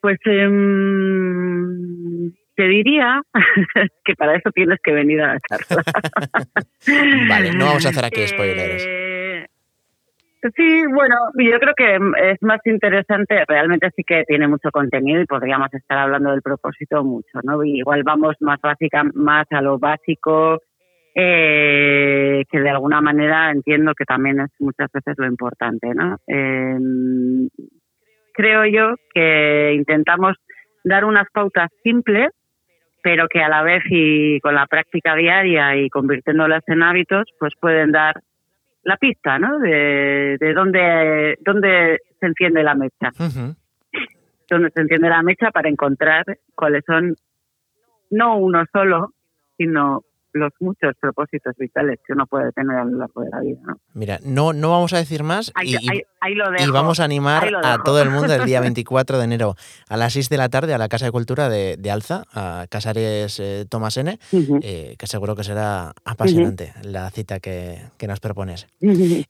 Pues 0.00 0.16
em, 0.24 2.32
te 2.56 2.62
diría 2.62 3.20
que 4.06 4.14
para 4.14 4.36
eso 4.36 4.50
tienes 4.54 4.78
que 4.82 4.92
venir 4.92 5.20
a 5.20 5.34
la 5.34 5.40
charla. 5.46 5.82
vale, 7.28 7.52
no 7.52 7.66
vamos 7.66 7.84
a 7.84 7.90
hacer 7.90 8.06
aquí 8.06 8.26
spoilers. 8.26 9.10
Sí, 10.56 10.82
bueno, 10.90 11.16
yo 11.36 11.58
creo 11.58 11.74
que 11.76 11.96
es 12.32 12.42
más 12.42 12.60
interesante, 12.64 13.44
realmente 13.46 13.90
sí 13.94 14.02
que 14.06 14.24
tiene 14.26 14.48
mucho 14.48 14.70
contenido 14.70 15.20
y 15.20 15.26
podríamos 15.26 15.68
estar 15.74 15.98
hablando 15.98 16.30
del 16.30 16.40
propósito 16.40 17.04
mucho, 17.04 17.40
¿no? 17.42 17.62
igual 17.62 18.02
vamos 18.04 18.36
más 18.40 18.58
básica, 18.62 19.04
más 19.12 19.46
a 19.50 19.60
lo 19.60 19.78
básico, 19.78 20.58
eh, 21.14 22.44
que 22.50 22.60
de 22.60 22.70
alguna 22.70 23.02
manera 23.02 23.50
entiendo 23.50 23.92
que 23.94 24.06
también 24.06 24.40
es 24.40 24.50
muchas 24.60 24.90
veces 24.92 25.14
lo 25.18 25.26
importante, 25.26 25.88
¿no? 25.94 26.16
Em, 26.26 27.48
creo 28.32 28.64
yo 28.64 28.94
que 29.12 29.74
intentamos 29.74 30.36
dar 30.84 31.04
unas 31.04 31.26
pautas 31.32 31.68
simples, 31.82 32.30
pero 33.02 33.28
que 33.28 33.42
a 33.42 33.48
la 33.48 33.62
vez 33.62 33.82
y 33.90 34.40
con 34.40 34.54
la 34.54 34.66
práctica 34.66 35.14
diaria 35.16 35.76
y 35.76 35.90
convirtiéndolas 35.90 36.62
en 36.68 36.82
hábitos, 36.82 37.28
pues 37.38 37.52
pueden 37.60 37.92
dar 37.92 38.20
la 38.82 38.96
pista, 38.96 39.38
¿no? 39.38 39.58
De, 39.58 40.36
de 40.38 40.54
dónde, 40.54 41.38
dónde 41.44 41.98
se 42.18 42.26
enciende 42.26 42.62
la 42.62 42.74
mecha. 42.74 43.10
Dónde 44.48 44.70
se 44.70 44.80
enciende 44.80 45.08
la 45.08 45.22
mecha 45.22 45.50
para 45.50 45.68
encontrar 45.68 46.24
cuáles 46.54 46.84
son 46.84 47.14
no 48.10 48.38
uno 48.38 48.64
solo, 48.72 49.14
sino 49.56 50.02
los 50.32 50.52
muchos 50.60 50.94
propósitos 51.00 51.54
vitales 51.58 51.98
que 52.06 52.12
uno 52.12 52.26
puede 52.26 52.52
tener 52.52 52.76
a 52.76 52.84
lo 52.84 52.98
largo 52.98 53.22
de 53.22 53.30
la 53.30 53.40
vida. 53.40 53.60
¿no? 53.64 53.76
Mira, 53.94 54.18
no, 54.24 54.52
no 54.52 54.70
vamos 54.70 54.92
a 54.92 54.98
decir 54.98 55.22
más 55.22 55.52
y, 55.62 55.76
vamos 56.72 57.00
a 57.00 57.04
animar 57.04 57.48
a 57.62 57.78
todo 57.82 58.02
el 58.02 58.10
mundo 58.10 58.34
el 58.34 58.44
día 58.44 58.60
24 58.70 59.18
de 59.18 59.24
enero 59.24 59.54
a 59.88 59.96
las 59.96 60.12
6 60.12 60.28
de 60.28 60.36
la 60.36 60.48
tarde 60.48 60.74
a 60.74 60.78
la 60.78 60.88
Casa 60.88 61.06
de 61.06 61.12
Cultura 61.12 61.48
de, 61.48 61.90
Alza, 61.90 62.24
a 62.32 62.66
Casares 62.70 63.40
eh, 63.40 63.64
Tomás 63.68 63.96
N, 63.96 64.18
eh, 64.62 64.94
que 64.98 65.06
seguro 65.06 65.34
que 65.34 65.44
será 65.44 65.92
apasionante 66.04 66.72
la 66.84 67.10
cita 67.10 67.40
que, 67.40 67.76
nos 68.06 68.20
propones. 68.20 68.66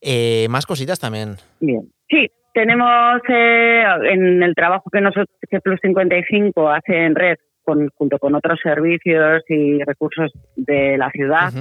Eh, 0.00 0.46
más 0.48 0.66
cositas 0.66 0.98
también. 0.98 1.36
Bien. 1.60 1.90
Sí, 2.08 2.26
tenemos 2.54 3.20
en 3.28 4.42
el 4.42 4.54
trabajo 4.54 4.90
que 4.90 5.00
nosotros 5.00 5.28
que 5.48 5.60
Plus 5.60 5.78
55 5.82 6.70
hace 6.70 7.04
en 7.04 7.14
red 7.14 7.36
con, 7.70 7.88
junto 7.90 8.18
con 8.18 8.34
otros 8.34 8.58
servicios 8.60 9.42
y 9.48 9.82
recursos 9.84 10.32
de 10.56 10.98
la 10.98 11.08
ciudad, 11.10 11.52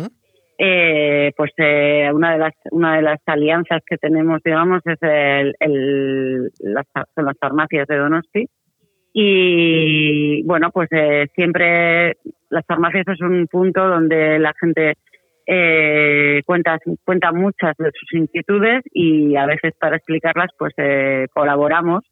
eh, 0.58 1.32
pues 1.38 1.52
eh, 1.58 2.10
una 2.12 2.34
de 2.34 2.39
las 2.39 2.54
una 2.72 2.95
de 2.95 3.04
las 3.04 3.19
alianzas 3.28 3.82
que 3.86 3.98
tenemos, 3.98 4.41
digamos, 4.43 4.82
es 4.86 4.98
el, 5.02 5.56
el 5.60 6.52
las, 6.60 6.86
son 7.13 7.26
las 7.26 7.38
farmacias 7.39 7.88
de 7.88 7.98
Donosti. 7.98 8.50
Y 9.13 10.43
bueno, 10.43 10.72
pues 10.72 10.89
eh, 10.91 11.28
siempre 11.36 12.17
las 12.50 12.65
farmacias 12.65 13.08
es 13.08 13.22
un 13.22 13.48
punto 13.48 13.88
donde 13.88 14.39
la 14.39 14.54
gente 14.60 14.93
eh, 15.45 16.41
cuenta, 16.45 16.80
cuenta 17.06 17.32
muchas 17.32 17.76
de 17.78 17.91
sus 17.93 18.19
inquietudes 18.19 18.82
y 18.93 19.36
a 19.36 19.45
veces 19.45 19.74
para 19.80 19.98
explicarlas 19.98 20.50
pues 20.58 20.74
eh, 20.78 21.28
colaboramos 21.34 22.04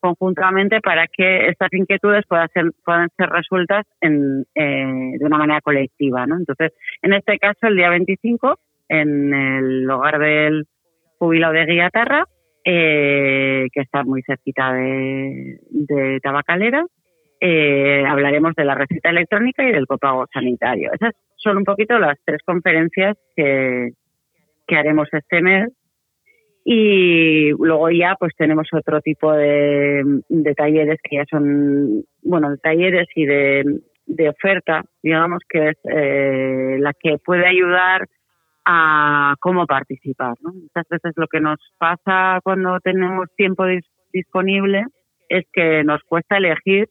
conjuntamente 0.00 0.80
para 0.80 1.06
que 1.06 1.48
estas 1.48 1.72
inquietudes 1.72 2.24
puedan 2.26 2.48
ser, 2.48 2.72
puedan 2.84 3.08
ser 3.16 3.28
resueltas 3.28 3.86
en, 4.00 4.46
eh, 4.54 5.12
de 5.18 5.24
una 5.24 5.38
manera 5.38 5.60
colectiva. 5.60 6.26
¿no? 6.26 6.36
Entonces, 6.38 6.72
en 7.02 7.12
este 7.12 7.38
caso, 7.38 7.66
el 7.68 7.76
día 7.76 7.90
25, 7.90 8.58
en 8.88 9.34
el 9.34 9.90
hogar 9.90 10.18
del 10.18 10.66
jubilado 11.18 11.52
de 11.52 11.66
Guiatarra, 11.66 12.24
eh, 12.64 13.68
que 13.72 13.80
está 13.80 14.02
muy 14.02 14.22
cerquita 14.22 14.72
de, 14.72 15.58
de 15.70 16.20
Tabacalera, 16.20 16.84
eh, 17.40 18.04
hablaremos 18.06 18.54
de 18.54 18.64
la 18.64 18.74
receta 18.74 19.10
electrónica 19.10 19.62
y 19.62 19.72
del 19.72 19.86
copago 19.86 20.26
sanitario. 20.32 20.90
Esas 20.92 21.14
son 21.36 21.58
un 21.58 21.64
poquito 21.64 21.98
las 21.98 22.18
tres 22.24 22.42
conferencias 22.44 23.16
que, 23.34 23.92
que 24.66 24.76
haremos 24.76 25.08
este 25.12 25.40
mes 25.40 25.70
y 26.64 27.50
luego 27.52 27.90
ya 27.90 28.16
pues 28.18 28.32
tenemos 28.36 28.68
otro 28.72 29.00
tipo 29.00 29.32
de, 29.32 30.02
de 30.28 30.54
talleres 30.54 30.98
que 31.02 31.16
ya 31.16 31.24
son, 31.30 32.04
bueno, 32.22 32.50
de 32.50 32.58
talleres 32.58 33.08
y 33.14 33.24
de, 33.24 33.80
de 34.06 34.28
oferta, 34.28 34.82
digamos 35.02 35.42
que 35.48 35.68
es 35.68 35.78
eh, 35.84 36.76
la 36.78 36.92
que 36.92 37.18
puede 37.18 37.46
ayudar 37.46 38.06
a 38.64 39.34
cómo 39.40 39.66
participar. 39.66 40.34
¿no? 40.42 40.52
Muchas 40.52 40.86
veces 40.88 41.12
lo 41.16 41.26
que 41.28 41.40
nos 41.40 41.58
pasa 41.78 42.40
cuando 42.42 42.78
tenemos 42.80 43.28
tiempo 43.36 43.64
disponible 44.12 44.84
es 45.28 45.44
que 45.52 45.82
nos 45.84 46.02
cuesta 46.02 46.36
elegir, 46.36 46.88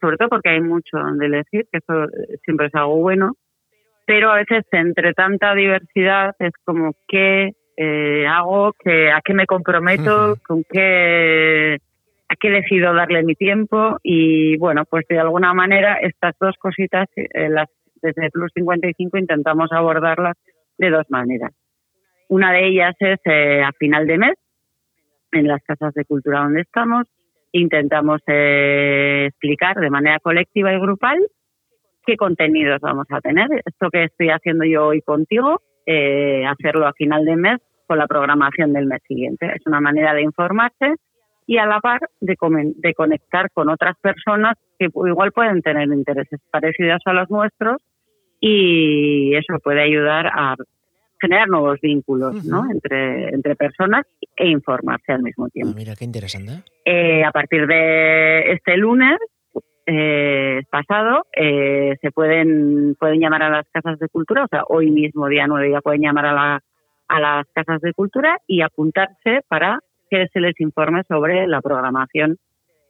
sobre 0.00 0.16
todo 0.16 0.30
porque 0.30 0.50
hay 0.50 0.60
mucho 0.60 0.96
de 1.18 1.26
elegir, 1.26 1.66
que 1.70 1.78
eso 1.78 2.06
siempre 2.44 2.68
es 2.68 2.74
algo 2.74 2.96
bueno, 2.96 3.32
pero 4.06 4.30
a 4.30 4.36
veces 4.36 4.64
entre 4.72 5.12
tanta 5.14 5.54
diversidad 5.54 6.34
es 6.38 6.52
como 6.64 6.92
que 7.08 7.52
eh, 7.76 8.26
hago, 8.26 8.72
que 8.72 9.10
a 9.10 9.20
qué 9.24 9.34
me 9.34 9.46
comprometo, 9.46 10.36
con 10.46 10.64
qué 10.64 11.78
a 12.28 12.36
qué 12.36 12.50
decido 12.50 12.94
darle 12.94 13.22
mi 13.22 13.34
tiempo 13.34 13.98
y 14.02 14.56
bueno, 14.56 14.84
pues 14.86 15.06
de 15.08 15.18
alguna 15.18 15.52
manera 15.52 15.96
estas 15.96 16.34
dos 16.40 16.56
cositas 16.58 17.08
eh, 17.16 17.48
las 17.50 17.68
desde 18.00 18.30
Plus 18.30 18.50
55 18.54 19.16
intentamos 19.18 19.70
abordarlas 19.70 20.36
de 20.78 20.90
dos 20.90 21.06
maneras. 21.08 21.52
Una 22.28 22.52
de 22.52 22.66
ellas 22.68 22.96
es 22.98 23.20
eh, 23.26 23.62
a 23.62 23.70
final 23.72 24.06
de 24.06 24.18
mes 24.18 24.34
en 25.32 25.46
las 25.46 25.62
casas 25.62 25.94
de 25.94 26.04
cultura 26.04 26.40
donde 26.40 26.62
estamos 26.62 27.06
intentamos 27.52 28.20
explicar 28.26 29.76
de 29.76 29.90
manera 29.90 30.18
colectiva 30.20 30.72
y 30.72 30.80
grupal 30.80 31.18
qué 32.04 32.16
contenidos 32.16 32.80
vamos 32.80 33.06
a 33.10 33.20
tener. 33.20 33.48
Esto 33.64 33.90
que 33.90 34.04
estoy 34.04 34.30
haciendo 34.30 34.64
yo 34.64 34.86
hoy 34.86 35.02
contigo, 35.02 35.60
eh, 35.86 36.44
hacerlo 36.46 36.86
a 36.86 36.92
final 36.92 37.24
de 37.24 37.36
mes 37.36 37.60
con 37.86 37.98
la 37.98 38.06
programación 38.06 38.72
del 38.72 38.86
mes 38.86 39.02
siguiente. 39.06 39.46
Es 39.54 39.66
una 39.66 39.80
manera 39.80 40.14
de 40.14 40.22
informarse 40.22 40.94
y 41.46 41.58
a 41.58 41.66
la 41.66 41.80
par 41.80 42.00
de, 42.20 42.36
de 42.76 42.94
conectar 42.94 43.50
con 43.52 43.68
otras 43.68 43.96
personas 43.98 44.56
que 44.78 44.86
igual 44.86 45.32
pueden 45.32 45.60
tener 45.62 45.88
intereses 45.88 46.40
parecidos 46.50 47.00
a 47.04 47.12
los 47.12 47.30
nuestros 47.30 47.82
y 48.40 49.34
eso 49.34 49.58
puede 49.62 49.82
ayudar 49.82 50.26
a 50.26 50.56
generar 51.20 51.48
nuevos 51.48 51.80
vínculos 51.80 52.44
¿no? 52.44 52.68
entre, 52.70 53.28
entre 53.28 53.54
personas 53.54 54.04
e 54.36 54.48
informarse 54.48 55.12
al 55.12 55.22
mismo 55.22 55.48
tiempo. 55.48 55.72
Ah, 55.72 55.78
mira, 55.78 55.94
qué 55.96 56.04
interesante. 56.04 56.64
Eh, 56.84 57.24
a 57.24 57.30
partir 57.30 57.66
de 57.68 58.52
este 58.52 58.76
lunes 58.76 59.18
eh, 59.86 60.62
pasado, 60.70 61.26
eh, 61.32 61.96
se 62.00 62.10
pueden, 62.10 62.94
pueden 62.98 63.20
llamar 63.20 63.42
a 63.42 63.50
las 63.50 63.66
casas 63.70 63.98
de 63.98 64.08
cultura, 64.08 64.44
o 64.44 64.48
sea, 64.48 64.62
hoy 64.68 64.90
mismo, 64.90 65.28
día 65.28 65.46
9, 65.46 65.70
ya 65.70 65.80
pueden 65.80 66.02
llamar 66.02 66.26
a, 66.26 66.32
la, 66.32 66.62
a 67.08 67.20
las 67.20 67.46
casas 67.52 67.80
de 67.80 67.92
cultura 67.92 68.38
y 68.46 68.62
apuntarse 68.62 69.40
para 69.48 69.80
que 70.10 70.28
se 70.32 70.40
les 70.40 70.60
informe 70.60 71.02
sobre 71.08 71.46
la 71.46 71.60
programación 71.60 72.36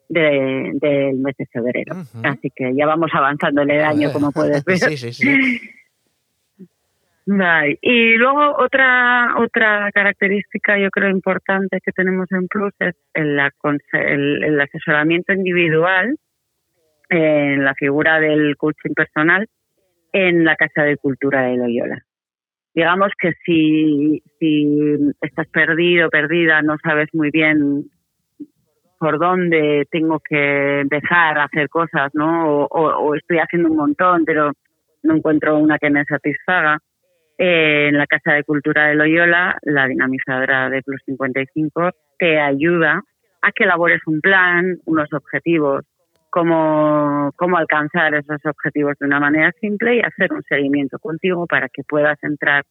del 0.08 1.18
mes 1.18 1.36
de 1.38 1.46
febrero. 1.46 1.96
Así 2.22 2.50
que 2.54 2.74
ya 2.74 2.86
vamos 2.86 3.10
avanzando 3.14 3.62
en 3.62 3.70
el 3.70 3.84
año, 3.84 4.12
como 4.12 4.30
puedes 4.30 4.62
ver. 4.66 4.78
Sí, 4.78 4.96
sí, 4.96 5.12
sí. 5.12 5.60
Y 7.80 8.16
luego 8.16 8.56
otra 8.58 9.36
otra 9.38 9.90
característica 9.92 10.78
yo 10.78 10.90
creo 10.90 11.08
importante 11.08 11.78
que 11.80 11.92
tenemos 11.92 12.30
en 12.32 12.48
Plus 12.48 12.74
es 12.80 12.96
el, 13.14 13.38
el 14.44 14.60
asesoramiento 14.60 15.32
individual 15.32 16.18
en 17.12 17.62
la 17.62 17.74
figura 17.74 18.18
del 18.18 18.56
coaching 18.56 18.94
personal 18.94 19.46
en 20.12 20.44
la 20.44 20.56
Casa 20.56 20.82
de 20.82 20.96
Cultura 20.96 21.42
de 21.42 21.56
Loyola. 21.56 22.02
Digamos 22.74 23.12
que 23.20 23.32
si, 23.44 24.22
si 24.38 24.96
estás 25.20 25.46
perdido, 25.48 26.08
perdida, 26.08 26.62
no 26.62 26.76
sabes 26.82 27.08
muy 27.12 27.30
bien 27.30 27.84
por 28.98 29.18
dónde 29.18 29.86
tengo 29.90 30.20
que 30.20 30.80
empezar 30.80 31.38
a 31.38 31.44
hacer 31.44 31.68
cosas, 31.68 32.10
¿no? 32.14 32.64
O, 32.64 33.14
estoy 33.14 33.38
haciendo 33.38 33.68
un 33.68 33.76
montón, 33.76 34.24
pero 34.24 34.52
no 35.02 35.16
encuentro 35.16 35.58
una 35.58 35.78
que 35.78 35.90
me 35.90 36.04
satisfaga. 36.04 36.78
Eh, 37.36 37.88
en 37.88 37.98
la 37.98 38.06
Casa 38.06 38.32
de 38.32 38.44
Cultura 38.44 38.86
de 38.86 38.94
Loyola, 38.94 39.58
la 39.62 39.86
dinamizadora 39.86 40.70
de 40.70 40.82
Plus 40.82 41.02
55 41.04 41.90
te 42.18 42.38
ayuda 42.38 43.02
a 43.42 43.52
que 43.52 43.64
elabores 43.64 44.00
un 44.06 44.20
plan, 44.20 44.78
unos 44.86 45.12
objetivos, 45.12 45.84
cómo, 46.32 47.30
cómo 47.36 47.58
alcanzar 47.58 48.14
esos 48.14 48.40
objetivos 48.46 48.96
de 48.98 49.06
una 49.06 49.20
manera 49.20 49.52
simple 49.60 49.96
y 49.96 50.00
hacer 50.00 50.32
un 50.32 50.42
seguimiento 50.48 50.98
contigo 50.98 51.46
para 51.46 51.68
que 51.68 51.82
puedas 51.84 52.18
entrar 52.22 52.64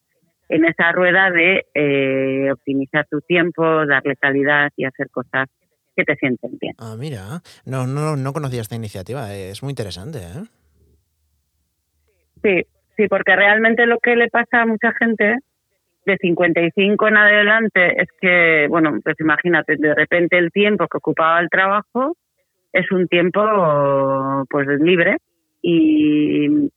en 0.48 0.64
esa 0.64 0.90
rueda 0.90 1.30
de 1.30 1.64
eh, 1.72 2.50
optimizar 2.52 3.06
tu 3.08 3.20
tiempo, 3.20 3.86
darle 3.86 4.16
calidad 4.16 4.70
y 4.76 4.84
hacer 4.84 5.08
cosas 5.10 5.48
que 5.96 6.04
te 6.04 6.16
sienten 6.16 6.58
bien. 6.60 6.74
Ah, 6.78 6.96
mira, 6.98 7.40
no, 7.64 7.86
no, 7.86 8.16
no 8.16 8.32
conocía 8.32 8.62
esta 8.62 8.74
iniciativa, 8.74 9.32
es 9.32 9.62
muy 9.62 9.70
interesante. 9.70 10.18
¿eh? 10.18 10.44
Sí, 12.42 12.66
sí, 12.96 13.06
porque 13.08 13.36
realmente 13.36 13.86
lo 13.86 13.98
que 13.98 14.16
le 14.16 14.28
pasa 14.28 14.62
a 14.62 14.66
mucha 14.66 14.92
gente 14.98 15.36
de 16.04 16.16
55 16.16 17.06
en 17.06 17.16
adelante 17.16 18.02
es 18.02 18.08
que, 18.20 18.66
bueno, 18.68 18.98
pues 19.04 19.14
imagínate, 19.20 19.76
de 19.76 19.94
repente 19.94 20.36
el 20.36 20.50
tiempo 20.50 20.88
que 20.88 20.98
ocupaba 20.98 21.38
el 21.38 21.48
trabajo 21.48 22.16
es 22.72 22.90
un 22.90 23.08
tiempo 23.08 24.44
pues 24.50 24.66
libre 24.80 25.18
y 25.60 26.70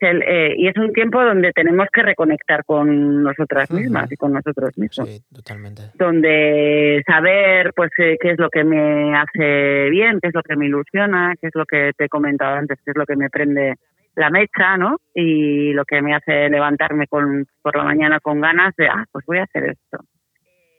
eh, 0.00 0.54
y 0.56 0.68
es 0.68 0.76
un 0.76 0.92
tiempo 0.92 1.22
donde 1.22 1.52
tenemos 1.52 1.88
que 1.92 2.02
reconectar 2.02 2.64
con 2.64 3.22
nosotras 3.22 3.70
mismas 3.70 4.10
y 4.12 4.16
con 4.16 4.32
nosotros 4.32 4.76
mismos. 4.76 5.08
Sí, 5.08 5.22
totalmente. 5.34 5.82
Donde 5.94 7.02
saber 7.06 7.72
pues 7.74 7.90
eh, 7.98 8.18
qué 8.20 8.32
es 8.32 8.38
lo 8.38 8.50
que 8.50 8.62
me 8.62 9.16
hace 9.16 9.88
bien, 9.90 10.18
qué 10.20 10.28
es 10.28 10.34
lo 10.34 10.42
que 10.42 10.56
me 10.56 10.66
ilusiona, 10.66 11.34
qué 11.40 11.48
es 11.48 11.54
lo 11.54 11.64
que 11.64 11.92
te 11.96 12.04
he 12.04 12.08
comentado 12.08 12.56
antes, 12.56 12.78
qué 12.84 12.90
es 12.90 12.96
lo 12.96 13.06
que 13.06 13.16
me 13.16 13.30
prende 13.30 13.76
la 14.16 14.30
mecha, 14.30 14.76
¿no? 14.76 14.98
Y 15.14 15.72
lo 15.72 15.84
que 15.84 16.02
me 16.02 16.14
hace 16.14 16.48
levantarme 16.50 17.06
con, 17.06 17.46
por 17.62 17.76
la 17.76 17.84
mañana 17.84 18.20
con 18.20 18.40
ganas 18.40 18.74
de, 18.76 18.88
ah, 18.88 19.04
pues 19.10 19.24
voy 19.26 19.38
a 19.38 19.44
hacer 19.44 19.64
esto. 19.64 19.98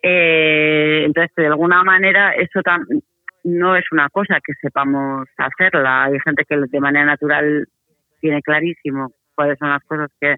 Eh, 0.03 1.03
entonces, 1.05 1.33
de 1.35 1.47
alguna 1.47 1.83
manera, 1.83 2.33
eso 2.33 2.61
también 2.61 3.01
no 3.47 3.77
es 3.77 3.85
una 3.91 4.09
cosa 4.09 4.39
que 4.45 4.53
sepamos 4.61 5.27
hacerla. 5.37 6.05
Hay 6.05 6.19
gente 6.19 6.43
que 6.43 6.57
de 6.57 6.79
manera 6.79 7.05
natural 7.05 7.67
tiene 8.19 8.41
clarísimo 8.41 9.13
cuáles 9.35 9.57
son 9.57 9.69
las 9.69 9.83
cosas 9.83 10.11
que 10.19 10.35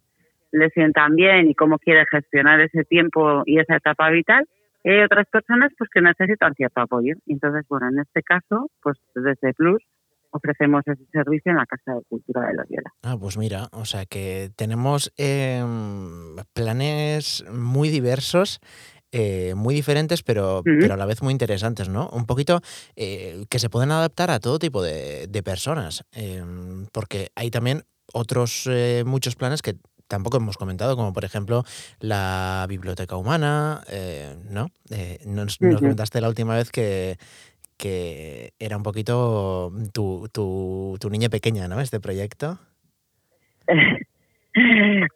le 0.52 0.70
sientan 0.70 1.16
bien 1.16 1.50
y 1.50 1.56
cómo 1.56 1.80
quiere 1.80 2.06
gestionar 2.12 2.60
ese 2.62 2.84
tiempo 2.84 3.44
y 3.46 3.60
esa 3.60 3.78
etapa 3.78 4.10
vital. 4.10 4.46
Y 4.84 4.92
hay 4.92 5.02
otras 5.02 5.28
personas 5.28 5.72
pues 5.78 5.90
que 5.92 6.02
necesitan 6.02 6.54
cierto 6.54 6.82
apoyo. 6.82 7.16
Entonces, 7.26 7.66
bueno, 7.68 7.90
en 7.90 8.00
este 8.00 8.22
caso, 8.22 8.70
pues 8.82 8.98
desde 9.16 9.54
Plus 9.54 9.84
ofrecemos 10.32 10.84
ese 10.86 11.04
servicio 11.12 11.52
en 11.52 11.58
la 11.58 11.66
Casa 11.66 11.96
de 11.96 12.02
Cultura 12.08 12.48
de 12.48 12.54
Loyola. 12.54 12.94
Ah, 13.02 13.18
pues 13.20 13.38
mira, 13.38 13.68
o 13.72 13.86
sea 13.86 14.06
que 14.06 14.50
tenemos 14.56 15.12
em, 15.18 16.36
planes 16.54 17.44
muy 17.52 17.90
diversos 17.90 18.60
eh, 19.12 19.54
muy 19.56 19.74
diferentes, 19.74 20.22
pero, 20.22 20.62
pero 20.64 20.94
a 20.94 20.98
la 20.98 21.06
vez 21.06 21.24
muy 21.24 21.32
interesantes, 21.32 21.90
¿no? 21.90 22.10
Un 22.10 22.26
poquito 22.26 22.62
eh, 22.96 23.46
que 23.50 23.58
se 23.58 23.70
pueden 23.70 23.92
adaptar 23.92 24.30
a 24.30 24.40
todo 24.40 24.60
tipo 24.60 24.84
de, 24.84 25.42
personas, 25.44 26.04
em, 26.12 26.86
porque 26.92 27.32
hay 27.36 27.50
también 27.50 27.86
otros 28.14 28.68
eh, 28.70 29.04
muchos 29.06 29.36
planes 29.36 29.62
que 29.62 29.78
tampoco 30.08 30.38
hemos 30.38 30.58
comentado, 30.58 30.96
como 30.96 31.14
por 31.14 31.26
ejemplo 31.26 31.64
la 32.00 32.66
biblioteca 32.70 33.16
humana, 33.16 33.84
¿no? 34.50 34.68
nos, 35.26 35.58
comentaste 35.58 36.22
la 36.22 36.28
última 36.28 36.56
vez 36.56 36.72
que, 36.72 37.18
que 37.78 38.54
era 38.60 38.76
un 38.78 38.84
poquito 38.84 39.72
tu, 39.94 40.28
tu, 40.32 40.98
tu 41.00 41.10
niña 41.10 41.30
pequeña, 41.30 41.68
¿no? 41.68 41.80
Este 41.80 42.00
proyecto. 42.00 42.60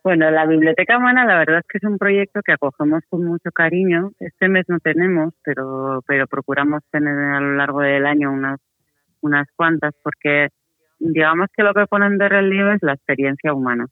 Bueno, 0.03 0.29
la 0.31 0.45
Biblioteca 0.45 0.97
Humana 0.97 1.25
la 1.25 1.38
verdad 1.38 1.59
es 1.59 1.65
que 1.67 1.77
es 1.77 1.84
un 1.84 1.97
proyecto 1.97 2.41
que 2.41 2.53
acogemos 2.53 3.01
con 3.09 3.25
mucho 3.25 3.51
cariño. 3.51 4.11
Este 4.19 4.47
mes 4.47 4.65
no 4.67 4.79
tenemos, 4.79 5.34
pero, 5.43 6.03
pero 6.07 6.27
procuramos 6.27 6.84
tener 6.91 7.17
a 7.17 7.39
lo 7.39 7.55
largo 7.55 7.81
del 7.81 8.05
año 8.05 8.31
unas, 8.31 8.59
unas 9.21 9.47
cuantas 9.55 9.93
porque 10.03 10.49
digamos 10.99 11.47
que 11.55 11.63
lo 11.63 11.73
que 11.73 11.88
ponen 11.88 12.17
de 12.17 12.29
relieve 12.29 12.75
es 12.75 12.84
la 12.84 12.93
experiencia 12.93 13.53
humana. 13.53 13.88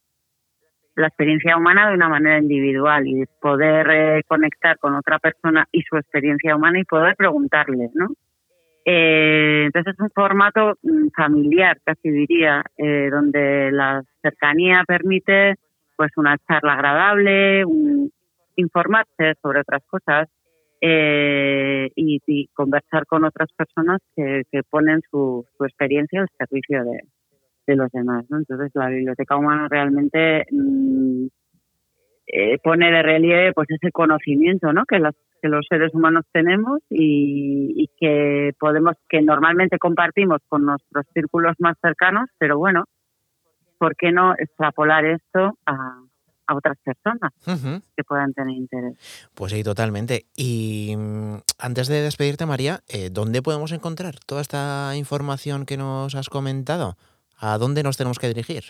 La 0.95 1.07
experiencia 1.07 1.57
humana 1.57 1.89
de 1.89 1.95
una 1.95 2.09
manera 2.09 2.39
individual 2.39 3.07
y 3.07 3.23
poder 3.41 3.87
eh, 3.89 4.23
conectar 4.27 4.77
con 4.77 4.95
otra 4.95 5.19
persona 5.19 5.65
y 5.71 5.81
su 5.83 5.95
experiencia 5.97 6.55
humana 6.55 6.79
y 6.79 6.83
poder 6.83 7.15
preguntarle, 7.15 7.89
¿no? 7.93 8.09
Eh, 8.83 9.65
entonces 9.65 9.93
es 9.93 9.99
un 9.99 10.09
formato 10.09 10.73
mm, 10.81 11.09
familiar, 11.15 11.77
casi 11.83 12.09
diría, 12.09 12.63
eh, 12.77 13.09
donde 13.11 13.71
la 13.71 14.03
cercanía 14.21 14.83
permite 14.87 15.55
pues 16.01 16.17
una 16.17 16.35
charla 16.47 16.73
agradable, 16.73 17.63
informarse 18.55 19.35
sobre 19.39 19.59
otras 19.59 19.83
cosas 19.85 20.27
eh, 20.81 21.91
y, 21.95 22.47
conversar 22.55 23.05
con 23.05 23.23
otras 23.23 23.49
personas 23.55 23.99
que, 24.15 24.41
ponen 24.67 25.01
su, 25.11 25.45
experiencia 25.59 26.21
al 26.21 26.27
servicio 26.39 26.83
de, 27.67 27.75
los 27.75 27.91
demás. 27.91 28.25
Entonces 28.31 28.71
la 28.73 28.89
biblioteca 28.89 29.37
humana 29.37 29.67
realmente 29.69 30.47
mm, 30.49 31.27
pone 32.63 32.91
de 32.91 33.03
relieve 33.03 33.53
pues 33.53 33.69
ese 33.69 33.91
conocimiento 33.91 34.73
¿no? 34.73 34.85
que 34.85 34.97
las 34.97 35.13
que 35.39 35.49
los 35.49 35.65
seres 35.69 35.93
humanos 35.93 36.25
tenemos 36.31 36.79
y, 36.89 37.87
que 37.99 38.53
podemos, 38.59 38.95
que 39.07 39.21
normalmente 39.21 39.77
compartimos 39.77 40.39
con 40.49 40.65
nuestros 40.65 41.05
círculos 41.13 41.55
más 41.59 41.77
cercanos, 41.79 42.27
pero 42.39 42.57
bueno, 42.57 42.85
¿por 43.81 43.95
qué 43.95 44.11
no 44.11 44.35
extrapolar 44.37 45.03
esto 45.05 45.57
a, 45.65 46.03
otras 46.53 46.77
personas 46.83 47.31
que 47.95 48.03
puedan 48.03 48.33
tener 48.33 48.55
interés? 48.55 49.29
Pues 49.33 49.53
sí, 49.53 49.63
totalmente. 49.63 50.25
Y 50.35 50.93
mm, 50.97 51.37
antes 51.57 51.87
de 51.87 52.01
despedirte, 52.01 52.45
María, 52.45 52.81
eh, 52.89 53.09
¿dónde 53.09 53.41
podemos 53.41 53.71
encontrar 53.71 54.15
toda 54.27 54.41
esta 54.41 54.91
información 54.95 55.65
que 55.65 55.77
nos 55.77 56.13
has 56.13 56.29
comentado? 56.29 56.95
¿A 57.39 57.57
dónde 57.57 57.83
nos 57.83 57.97
tenemos 57.97 58.19
que 58.19 58.27
dirigir? 58.27 58.63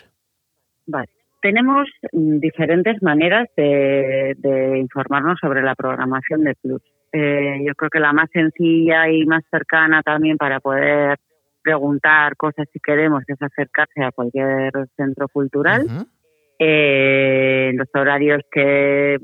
Vale. 0.86 1.10
Tenemos 1.42 1.88
mm, 2.12 2.38
diferentes 2.38 3.02
maneras 3.02 3.48
de, 3.56 4.78
informarnos 4.78 5.38
sobre 5.40 5.60
la 5.60 5.74
programación 5.74 6.44
de 6.44 6.54
Plus. 6.54 6.82
Eh, 7.12 7.64
yo 7.66 7.74
creo 7.74 7.90
que 7.90 8.00
la 8.00 8.14
más 8.14 8.30
sencilla 8.32 9.10
y 9.10 9.26
más 9.26 9.42
cercana 9.50 10.02
también 10.02 10.38
para 10.38 10.60
poder 10.60 11.18
preguntar 11.62 12.36
cosas 12.36 12.68
si 12.72 12.80
queremos 12.80 13.22
es 13.26 13.40
acercarse 13.40 14.02
a 14.02 14.12
cualquier 14.12 14.72
centro 14.96 15.28
cultural. 15.28 15.86
Eh, 16.58 17.72
los 17.74 17.88
horarios 17.94 18.42
que, 18.50 19.18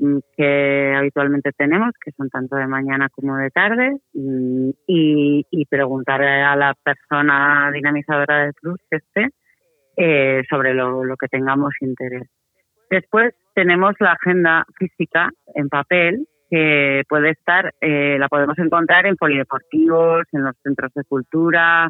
habitualmente 0.97 1.51
tenemos, 1.53 1.91
que 2.03 2.11
son 2.11 2.29
tanto 2.29 2.55
de 2.55 2.67
mañana 2.67 3.07
como 3.09 3.37
de 3.37 3.49
tarde, 3.49 3.97
y, 4.13 5.45
y 5.49 5.65
preguntar 5.65 6.21
a 6.21 6.55
la 6.55 6.73
persona 6.83 7.71
dinamizadora 7.73 8.45
de 8.45 8.53
Plus 8.53 8.79
que 8.89 8.97
esté 8.97 9.29
eh, 10.01 10.43
sobre 10.49 10.73
lo, 10.73 11.03
que 11.19 11.27
tengamos 11.27 11.73
interés. 11.81 12.25
Después 12.89 13.33
tenemos 13.53 13.95
la 13.99 14.13
agenda 14.13 14.65
física 14.77 15.29
en 15.53 15.67
papel, 15.67 16.25
que 16.49 17.03
puede 17.09 17.31
estar, 17.31 17.73
eh, 17.81 18.15
la 18.17 18.29
podemos 18.29 18.57
encontrar 18.59 19.05
en 19.07 19.17
polideportivos, 19.17 20.23
en 20.31 20.45
los 20.45 20.55
centros 20.63 20.93
de 20.95 21.03
cultura, 21.03 21.89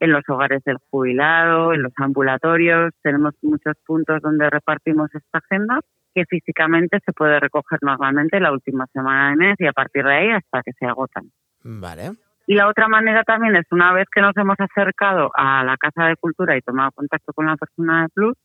en 0.00 0.12
los 0.12 0.22
hogares 0.28 0.62
del 0.64 0.78
jubilado, 0.90 1.72
en 1.72 1.82
los 1.82 1.92
ambulatorios. 1.96 2.92
Tenemos 3.02 3.34
muchos 3.42 3.74
puntos 3.86 4.22
donde 4.22 4.48
repartimos 4.50 5.14
esta 5.14 5.38
agenda 5.38 5.80
que 6.14 6.24
físicamente 6.26 6.98
se 7.04 7.12
puede 7.12 7.38
recoger 7.40 7.78
normalmente 7.82 8.40
la 8.40 8.52
última 8.52 8.86
semana 8.92 9.30
de 9.30 9.36
mes 9.36 9.56
y 9.58 9.66
a 9.66 9.72
partir 9.72 10.04
de 10.04 10.14
ahí 10.14 10.30
hasta 10.30 10.62
que 10.62 10.72
se 10.72 10.86
agotan. 10.86 11.30
Vale. 11.62 12.12
Y 12.46 12.54
la 12.54 12.68
otra 12.68 12.88
manera 12.88 13.24
también 13.24 13.56
es 13.56 13.66
una 13.70 13.92
vez 13.92 14.06
que 14.10 14.22
nos 14.22 14.36
hemos 14.36 14.56
acercado 14.58 15.30
a 15.34 15.62
la 15.64 15.76
Casa 15.76 16.06
de 16.06 16.16
Cultura 16.16 16.56
y 16.56 16.62
tomado 16.62 16.92
contacto 16.92 17.32
con 17.34 17.46
la 17.46 17.56
persona 17.56 18.02
de 18.02 18.08
Plus, 18.08 18.36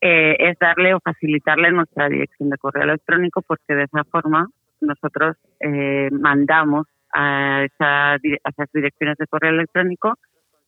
eh, 0.00 0.36
es 0.38 0.58
darle 0.60 0.94
o 0.94 1.00
facilitarle 1.00 1.72
nuestra 1.72 2.08
dirección 2.08 2.50
de 2.50 2.58
correo 2.58 2.84
electrónico 2.84 3.42
porque 3.42 3.74
de 3.74 3.84
esa 3.84 4.04
forma 4.04 4.46
nosotros 4.80 5.36
eh, 5.58 6.08
mandamos 6.12 6.86
a, 7.12 7.64
esas 7.64 8.20
direcciones 8.72 9.16
de 9.18 9.26
correo 9.26 9.50
electrónico 9.50 10.18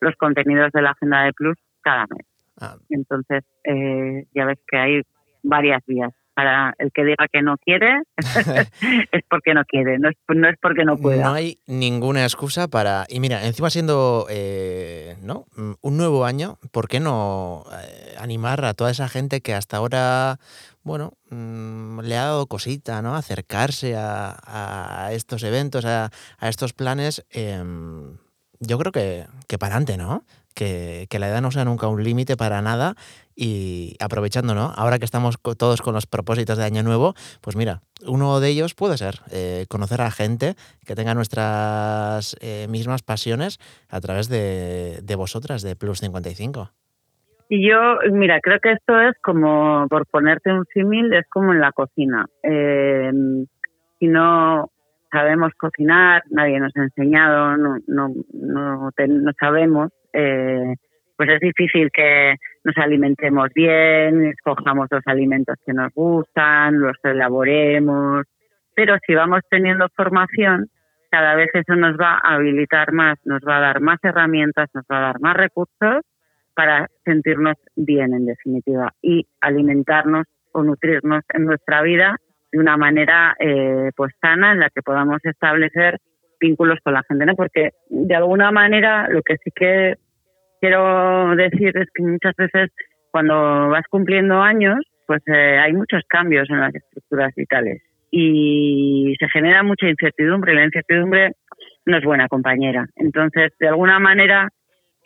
los 0.01 0.15
contenidos 0.17 0.73
de 0.73 0.83
la 0.83 0.91
agenda 0.91 1.23
de 1.23 1.33
Plus 1.33 1.59
cada 1.83 2.07
mes. 2.07 2.27
Ah. 2.61 2.77
Entonces, 2.91 3.45
eh, 3.65 4.27
ya 4.35 4.45
ves 4.45 4.59
que 4.67 4.77
hay 4.79 5.03
varias 5.43 5.85
vías 5.87 6.13
para 6.39 6.73
el 6.79 6.93
que 6.93 7.05
diga 7.05 7.27
que 7.33 7.43
no 7.43 7.57
quiere, 7.59 8.03
es 9.13 9.23
porque 9.29 9.55
no 9.55 9.65
quiere, 9.65 9.99
no 9.99 10.09
es, 10.09 10.17
no 10.29 10.49
es 10.49 10.57
porque 10.63 10.85
no 10.85 10.97
pueda. 10.97 11.25
No 11.25 11.33
hay 11.33 11.59
ninguna 11.67 12.23
excusa 12.23 12.69
para... 12.69 13.07
Y 13.09 13.19
mira, 13.19 13.45
encima 13.45 13.71
siendo 13.71 14.25
eh, 14.31 15.17
¿no? 15.21 15.47
un 15.57 15.97
nuevo 15.97 16.25
año, 16.25 16.59
¿por 16.71 16.87
qué 16.87 17.01
no 17.01 17.65
eh, 17.73 18.15
animar 18.21 18.65
a 18.65 18.75
toda 18.75 18.93
esa 18.93 19.09
gente 19.09 19.41
que 19.41 19.53
hasta 19.53 19.79
ahora, 19.79 20.39
bueno, 20.85 21.15
mm, 21.31 22.03
le 22.03 22.17
ha 22.17 22.27
dado 22.27 22.47
cosita, 22.47 23.03
¿no? 23.03 23.17
Acercarse 23.17 23.97
a, 23.97 25.09
estos 25.11 25.43
eventos, 25.43 25.85
a, 25.87 26.11
estos 26.41 26.73
planes. 26.73 27.27
Em, 27.31 28.17
yo 28.61 28.79
creo 28.79 28.93
que, 28.93 29.25
que 29.47 29.59
para 29.59 29.77
adelante, 29.77 29.97
¿no? 29.97 30.25
Que, 30.55 31.07
que, 31.09 31.19
la 31.21 31.29
edad 31.29 31.41
no 31.41 31.53
sea 31.53 31.65
nunca 31.65 31.87
un 31.87 32.03
límite 32.03 32.37
para 32.37 32.61
nada 32.63 32.95
y 33.37 33.95
aprovechando, 34.01 34.55
¿no? 34.55 34.73
Ahora 34.77 34.99
que 34.99 35.05
estamos 35.05 35.39
todos 35.41 35.83
con 35.83 35.95
los 35.95 36.07
propósitos 36.07 36.59
de 36.59 36.65
Año 36.65 36.83
Nuevo, 36.83 37.15
pues 37.41 37.55
mira, 37.55 37.83
uno 38.05 38.41
de 38.41 38.49
ellos 38.49 38.75
puede 38.75 38.97
ser 38.97 39.21
eh, 39.31 39.67
conocer 39.69 40.01
a 40.01 40.11
gente 40.11 40.55
que 40.85 40.97
tenga 40.97 41.15
nuestras 41.15 42.37
eh, 42.41 42.67
mismas 42.69 43.03
pasiones 43.03 43.61
a 43.89 44.01
través 44.01 44.29
de, 44.29 44.99
de 45.03 45.15
vosotras, 45.15 45.63
de 45.63 45.77
Plus 45.77 46.01
55. 46.01 46.73
Y 47.51 47.67
yo, 47.67 47.79
mira, 48.13 48.41
creo 48.41 48.59
que 48.61 48.73
esto 48.73 49.01
es 49.01 49.17
como, 49.23 49.87
por 49.89 50.07
ponerte 50.07 50.53
un 50.53 50.67
símil, 50.75 51.13
es 51.15 51.27
como 51.31 51.53
en 51.53 51.61
la 51.61 51.73
cocina. 51.73 52.27
Eh, 52.43 53.11
si 53.99 54.07
no 54.07 54.71
sabemos 55.11 55.53
cocinar, 55.59 56.23
nadie 56.31 56.61
nos 56.61 56.77
ha 56.77 56.83
enseñado, 56.83 57.57
no, 57.57 57.79
no, 57.87 58.15
no, 58.33 58.91
no 58.97 59.33
sabemos, 59.39 59.91
eh, 60.13 60.75
pues 61.17 61.31
es 61.31 61.41
difícil 61.41 61.91
que 61.93 62.37
nos 62.65 62.77
alimentemos 62.77 63.49
bien, 63.55 64.27
escojamos 64.27 64.89
los 64.91 65.03
alimentos 65.07 65.57
que 65.67 65.73
nos 65.73 65.93
gustan, 65.95 66.81
los 66.81 66.97
elaboremos, 67.03 68.25
pero 68.75 68.97
si 69.07 69.15
vamos 69.15 69.41
teniendo 69.51 69.89
formación, 69.97 70.69
cada 71.11 71.35
vez 71.35 71.49
eso 71.55 71.75
nos 71.75 71.97
va 71.97 72.21
a 72.23 72.35
habilitar 72.35 72.93
más, 72.93 73.19
nos 73.25 73.41
va 73.43 73.57
a 73.57 73.61
dar 73.61 73.81
más 73.81 73.99
herramientas, 74.03 74.69
nos 74.75 74.85
va 74.85 74.99
a 74.99 75.03
dar 75.03 75.21
más 75.21 75.37
recursos 75.37 76.05
para 76.55 76.89
sentirnos 77.05 77.57
bien 77.77 78.15
en 78.15 78.27
definitiva 78.27 78.93
y 79.03 79.27
alimentarnos 79.41 80.27
o 80.53 80.63
nutrirnos 80.63 81.25
en 81.33 81.47
nuestra 81.47 81.83
vida 81.83 82.17
de 82.53 82.59
una 82.59 82.77
manera 82.77 83.35
eh, 83.39 83.91
pues 83.97 84.13
sana 84.21 84.53
en 84.53 84.61
la 84.61 84.71
que 84.71 84.83
podamos 84.83 85.19
establecer 85.25 85.99
vínculos 86.41 86.79
con 86.83 86.95
la 86.95 87.03
gente, 87.09 87.27
¿no? 87.27 87.35
Porque 87.35 87.73
de 87.89 88.15
alguna 88.15 88.51
manera 88.51 89.09
lo 89.09 89.23
que 89.23 89.37
sí 89.45 89.51
que 89.55 89.95
quiero 90.61 91.35
decir 91.37 91.77
es 91.77 91.89
que 91.95 92.03
muchas 92.03 92.35
veces 92.37 92.71
cuando 93.11 93.69
vas 93.69 93.85
cumpliendo 93.91 94.41
años, 94.41 94.79
pues 95.07 95.23
eh, 95.27 95.59
hay 95.59 95.73
muchos 95.73 96.03
cambios 96.09 96.49
en 96.51 96.61
las 96.61 96.75
estructuras 96.75 97.35
vitales 97.35 97.83
y 98.11 99.15
se 99.19 99.29
genera 99.29 99.63
mucha 99.63 99.89
incertidumbre 99.89 100.53
y 100.53 100.57
la 100.57 100.65
incertidumbre 100.65 101.33
no 101.87 101.99
es 101.99 102.05
buena 102.05 102.29
compañera. 102.29 102.87
Entonces, 102.97 103.53
de 103.59 103.69
alguna 103.69 103.99
manera, 103.99 104.49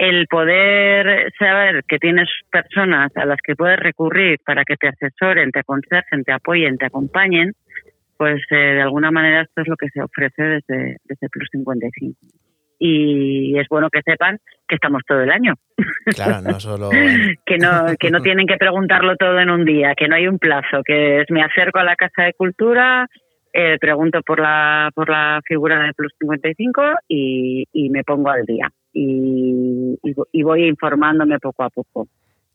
el 0.03 0.27
poder 0.27 1.33
saber 1.39 1.85
que 1.87 2.01
tienes 2.01 2.29
personas 2.51 3.17
a 3.17 3.25
las 3.25 3.39
que 3.41 3.55
puedes 3.55 3.79
recurrir 3.79 4.41
para 4.45 4.65
que 4.65 4.77
te 4.77 4.89
asesoren, 4.89 5.53
te 5.53 5.61
aconsejen, 5.61 6.25
te 6.25 6.33
apoyen, 6.33 6.77
te 6.77 6.87
acompañen, 6.87 7.53
pues 8.17 8.43
eh, 8.51 8.57
de 8.57 8.83
alguna 8.83 9.13
manera 9.13 9.43
esto 9.43 9.63
es 9.63 9.69
lo 9.69 9.77
que 9.77 9.91
se 9.91 10.03
ofrece 10.03 10.43
desde, 10.43 10.97
desde 11.05 11.29
Plus 11.29 11.49
55 11.53 12.19
y 12.81 13.57
es 13.61 13.69
bueno 13.69 13.91
que 13.91 14.03
sepan 14.03 14.39
que 14.67 14.75
estamos 14.75 15.03
todo 15.07 15.21
el 15.21 15.31
año. 15.31 15.55
Claro, 16.17 16.43
no 16.43 16.59
solo... 16.59 16.91
que, 17.47 17.59
no, 17.59 17.95
que 17.97 18.11
no 18.11 18.21
tienen 18.23 18.49
que 18.49 18.57
preguntarlo 18.57 19.15
todo 19.15 19.39
en 19.39 19.51
un 19.51 19.65
día, 19.65 19.95
que 19.97 20.09
no 20.09 20.17
hay 20.17 20.27
un 20.27 20.41
plazo, 20.41 20.83
que 20.85 21.21
es 21.21 21.31
me 21.31 21.45
acerco 21.45 21.79
a 21.79 21.85
la 21.85 21.95
Casa 21.95 22.25
de 22.25 22.33
Cultura, 22.33 23.07
eh, 23.53 23.79
pregunto 23.81 24.21
por 24.23 24.41
la, 24.41 24.91
por 24.97 25.09
la 25.09 25.41
figura 25.47 25.81
de 25.81 25.95
Plus 25.95 26.13
55 26.19 26.83
y, 27.07 27.69
y 27.73 27.89
me 27.91 28.03
pongo 28.03 28.31
al 28.31 28.45
día. 28.45 28.69
Y, 28.93 29.99
y, 30.33 30.43
voy 30.43 30.69
informándome 30.69 31.39
poco 31.39 31.63
a 31.63 31.71
poco. 31.71 32.09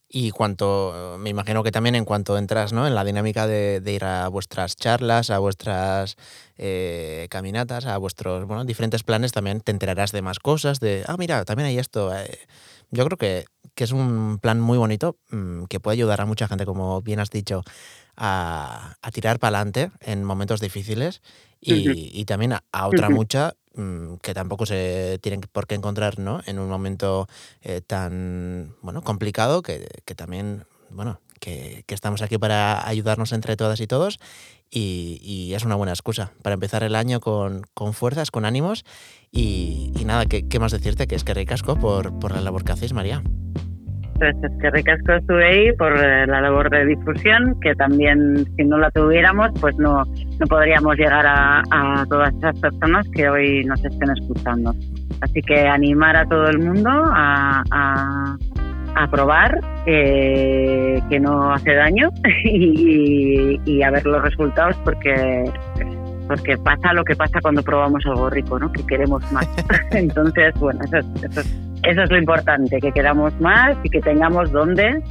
Y 0.10 0.32
cuanto, 0.32 1.18
me 1.20 1.30
imagino 1.30 1.64
que 1.64 1.72
también 1.72 1.96
en 1.96 2.06
cuanto 2.06 2.38
entras 2.38 2.72
¿no? 2.72 2.88
en 2.88 2.96
la 2.96 3.04
dinámica 3.04 3.46
de, 3.46 3.82
ir 3.86 4.06
a 4.06 4.30
vuestras 4.30 4.78
charlas, 4.78 5.30
a 5.32 5.40
vuestras 5.40 6.16
eh, 6.58 7.28
caminatas, 7.30 7.86
a 7.86 7.98
vuestros 7.98 8.46
bueno, 8.46 8.64
diferentes 8.64 9.04
planes, 9.04 9.34
también 9.34 9.60
te 9.60 9.72
enterarás 9.72 10.14
de 10.14 10.22
más 10.22 10.40
cosas, 10.40 10.80
de, 10.80 11.04
ah, 11.08 11.18
mira, 11.18 11.44
también 11.44 11.68
hay 11.68 11.78
esto. 11.78 12.16
Eh". 12.16 12.40
Yo 12.90 13.04
creo 13.04 13.18
que, 13.18 13.46
que, 13.76 13.84
es 13.84 13.92
un 13.92 14.40
plan 14.40 14.62
muy 14.62 14.78
bonito 14.78 15.18
mm, 15.30 15.66
que 15.66 15.82
puede 15.82 15.96
ayudar 15.96 16.22
a 16.22 16.26
mucha 16.26 16.48
gente, 16.48 16.66
como 16.66 17.02
bien 17.02 17.20
has 17.20 17.30
dicho, 17.30 17.64
a, 18.16 18.96
a 19.02 19.12
tirar 19.12 19.40
para 19.40 19.58
adelante 19.58 19.92
en 20.00 20.24
momentos 20.24 20.62
difíciles 20.62 21.22
y, 21.60 22.12
y 22.18 22.24
también 22.24 22.54
a, 22.54 22.88
otra 22.88 23.10
mucha 23.10 23.56
Mm, 23.67 23.67
que 24.22 24.34
tampoco 24.34 24.66
se 24.66 25.20
tienen 25.22 25.42
por 25.42 25.68
qué 25.68 25.76
encontrar 25.76 26.20
¿no? 26.20 26.42
en 26.46 26.60
un 26.60 26.70
momento 26.70 27.28
eh, 27.62 27.82
tan 27.86 28.76
bueno, 28.82 29.04
complicado, 29.04 29.62
que, 29.62 29.88
que 30.06 30.16
también, 30.16 30.66
bueno, 30.90 31.20
que, 31.40 31.84
que, 31.86 31.94
estamos 31.94 32.22
aquí 32.22 32.38
para 32.38 32.88
ayudarnos 32.88 33.32
entre 33.32 33.56
todas 33.56 33.80
y 33.80 33.88
todos 33.88 34.20
y, 34.72 35.20
y, 35.22 35.54
es 35.54 35.64
una 35.64 35.76
buena 35.76 35.94
excusa 35.94 36.32
para 36.42 36.56
empezar 36.56 36.84
el 36.84 36.96
año 36.96 37.20
con, 37.20 37.66
con 37.74 37.94
fuerzas, 37.94 38.32
con 38.32 38.46
ánimos 38.46 38.84
y, 39.32 39.92
y 39.98 40.06
nada, 40.06 40.26
¿qué, 40.26 40.48
¿qué, 40.48 40.60
más 40.60 40.72
decirte? 40.72 41.08
Que 41.08 41.16
es 41.16 41.24
que 41.24 41.34
ricasco 41.34 41.78
por, 41.78 42.18
por 42.20 42.34
la 42.34 42.42
labor 42.42 42.64
que 42.64 42.72
hacéis, 42.74 42.94
María. 42.94 43.24
Pues 44.18 44.36
es 44.42 44.52
que 44.60 44.72
ricasco 44.72 45.14
estuve 45.14 45.74
por 45.78 45.94
eh, 45.96 46.26
la 46.26 46.42
labor 46.42 46.72
de 46.72 46.86
difusión, 46.88 47.60
que 47.62 47.76
también 47.76 48.46
si 48.56 48.64
no 48.64 48.80
la 48.80 48.90
tuviéramos, 48.90 49.52
pues 49.62 49.76
no, 49.78 50.04
no 50.06 50.48
podríamos 50.48 50.96
llegar 50.96 51.26
a, 51.28 51.62
a 51.70 52.06
todas 52.10 52.34
esas 52.34 52.60
personas 52.60 53.06
que 53.14 53.30
hoy 53.30 53.64
nos 53.66 53.84
estén 53.86 54.10
escuchando. 54.10 54.74
Así 55.22 55.42
que 55.42 55.68
animar 55.68 56.16
a 56.16 56.26
todo 56.26 56.48
el 56.48 56.58
mundo 56.60 56.90
a, 56.90 57.64
a, 57.70 58.38
a 58.96 59.08
probar, 59.12 59.60
eh, 59.86 61.00
que 61.10 61.20
no 61.20 61.54
hace 61.54 61.76
daño 61.76 62.10
y, 62.44 63.60
y, 63.66 63.84
a 63.84 63.92
ver 63.92 64.06
los 64.06 64.22
resultados 64.24 64.76
porque 64.84 65.44
porque 66.28 66.58
pasa 66.58 66.92
lo 66.94 67.06
que 67.06 67.16
pasa 67.16 67.40
cuando 67.42 67.62
probamos 67.62 68.04
algo 68.06 68.30
rico, 68.30 68.60
¿no? 68.60 68.72
Que 68.72 68.86
queremos 68.86 69.32
más. 69.32 69.48
Entonces, 69.92 70.54
bueno, 70.60 70.82
eso 70.84 70.98
eso 71.24 71.40
es 71.40 71.67
eso 71.90 72.04
es 72.04 72.10
lo 72.10 72.18
importante, 72.18 72.80
que 72.80 72.92
queramos 72.92 73.34
más 73.40 73.78
y 73.84 73.90
que 73.90 74.02
tengamos 74.02 74.52
dónde 74.52 75.02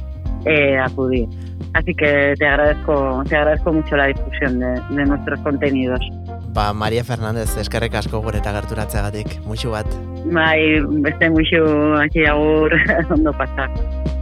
eh, 0.45 0.77
acudir. 0.77 1.27
Así 1.73 1.93
que 1.93 2.33
te 2.37 2.47
agradezco, 2.47 3.23
te 3.27 3.35
agradezco 3.35 3.73
mucho 3.73 3.95
la 3.95 4.07
difusión 4.07 4.59
de, 4.59 4.81
de 4.95 5.05
nuestros 5.05 5.39
contenidos. 5.41 5.99
Ba, 6.53 6.73
María 6.73 7.03
Fernández, 7.03 7.55
eskerrik 7.57 7.93
asko 7.99 8.21
gure 8.23 8.39
eta 8.41 8.53
gerturatzeagatik, 8.55 9.35
muixu 9.45 9.75
bat. 9.75 9.85
Bai, 10.33 10.81
beste 11.05 11.29
muixu, 11.29 11.61
hasi 12.01 12.25
agur, 12.25 12.73
ondo 13.13 13.33
pasak. 13.37 14.16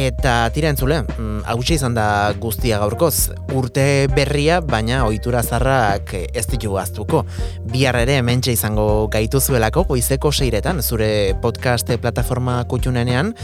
Eta 0.00 0.48
tira 0.54 0.70
entzule, 0.72 1.02
mm, 1.02 1.42
hautsi 1.52 1.74
izan 1.76 1.92
da 1.92 2.32
guztia 2.40 2.78
gaurkoz. 2.80 3.34
Urte 3.52 4.06
berria, 4.14 4.62
baina 4.64 5.02
ohitura 5.04 5.42
zarrak 5.42 6.14
ez 6.16 6.46
ditu 6.48 6.72
gaztuko. 6.72 7.26
Bihar 7.68 7.98
ere 8.00 8.16
hementxe 8.16 8.54
izango 8.56 9.10
gaituzuelako 9.12 9.84
goizeko 9.90 10.32
seiretan, 10.32 10.80
zure 10.80 11.34
podcast 11.42 11.92
plataforma 12.00 12.62
kutxunenean, 12.64 13.34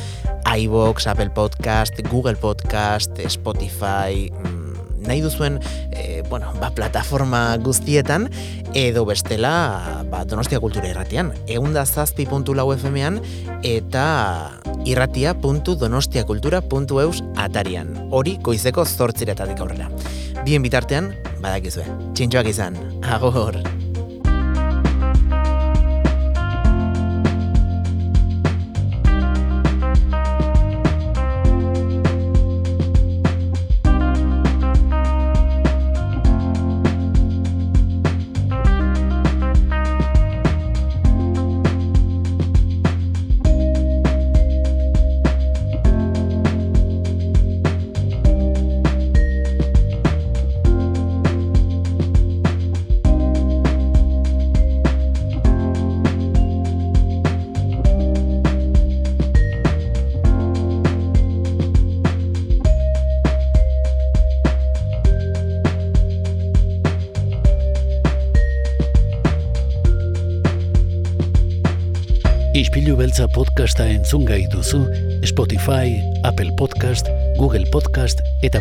iVox, 0.57 1.11
Apple 1.13 1.35
Podcast, 1.37 2.01
Google 2.09 2.41
Podcast, 2.41 3.21
Spotify, 3.29 4.31
mm, 4.33 4.66
nahi 5.05 5.20
duzuen 5.24 5.61
e, 5.92 6.22
bueno, 6.30 6.53
ba, 6.61 6.70
plataforma 6.74 7.57
guztietan 7.62 8.30
edo 8.74 9.05
bestela 9.09 10.05
ba, 10.11 10.24
Donostia 10.24 10.61
Kultura 10.61 10.88
irratian. 10.90 11.32
Egun 11.47 11.72
da 11.76 11.86
zazpi 11.86 12.26
puntu 12.26 12.55
lau 12.55 12.72
FM-ean 12.74 13.20
eta 13.66 14.51
irratia.donostiakultura.eus 14.86 17.22
atarian. 17.36 18.09
Hori 18.11 18.38
goizeko 18.42 18.84
zortziretatik 18.84 19.61
aurrera. 19.61 19.90
Bien 20.47 20.62
bitartean, 20.62 21.11
badakizue. 21.42 21.84
Txintxoak 22.14 22.47
izan. 22.53 22.78
Agor! 23.03 23.76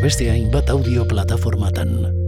Beste 0.05 0.29
hainbat 0.29 0.69
audio 0.69 1.01
plataformatan. 1.09 2.24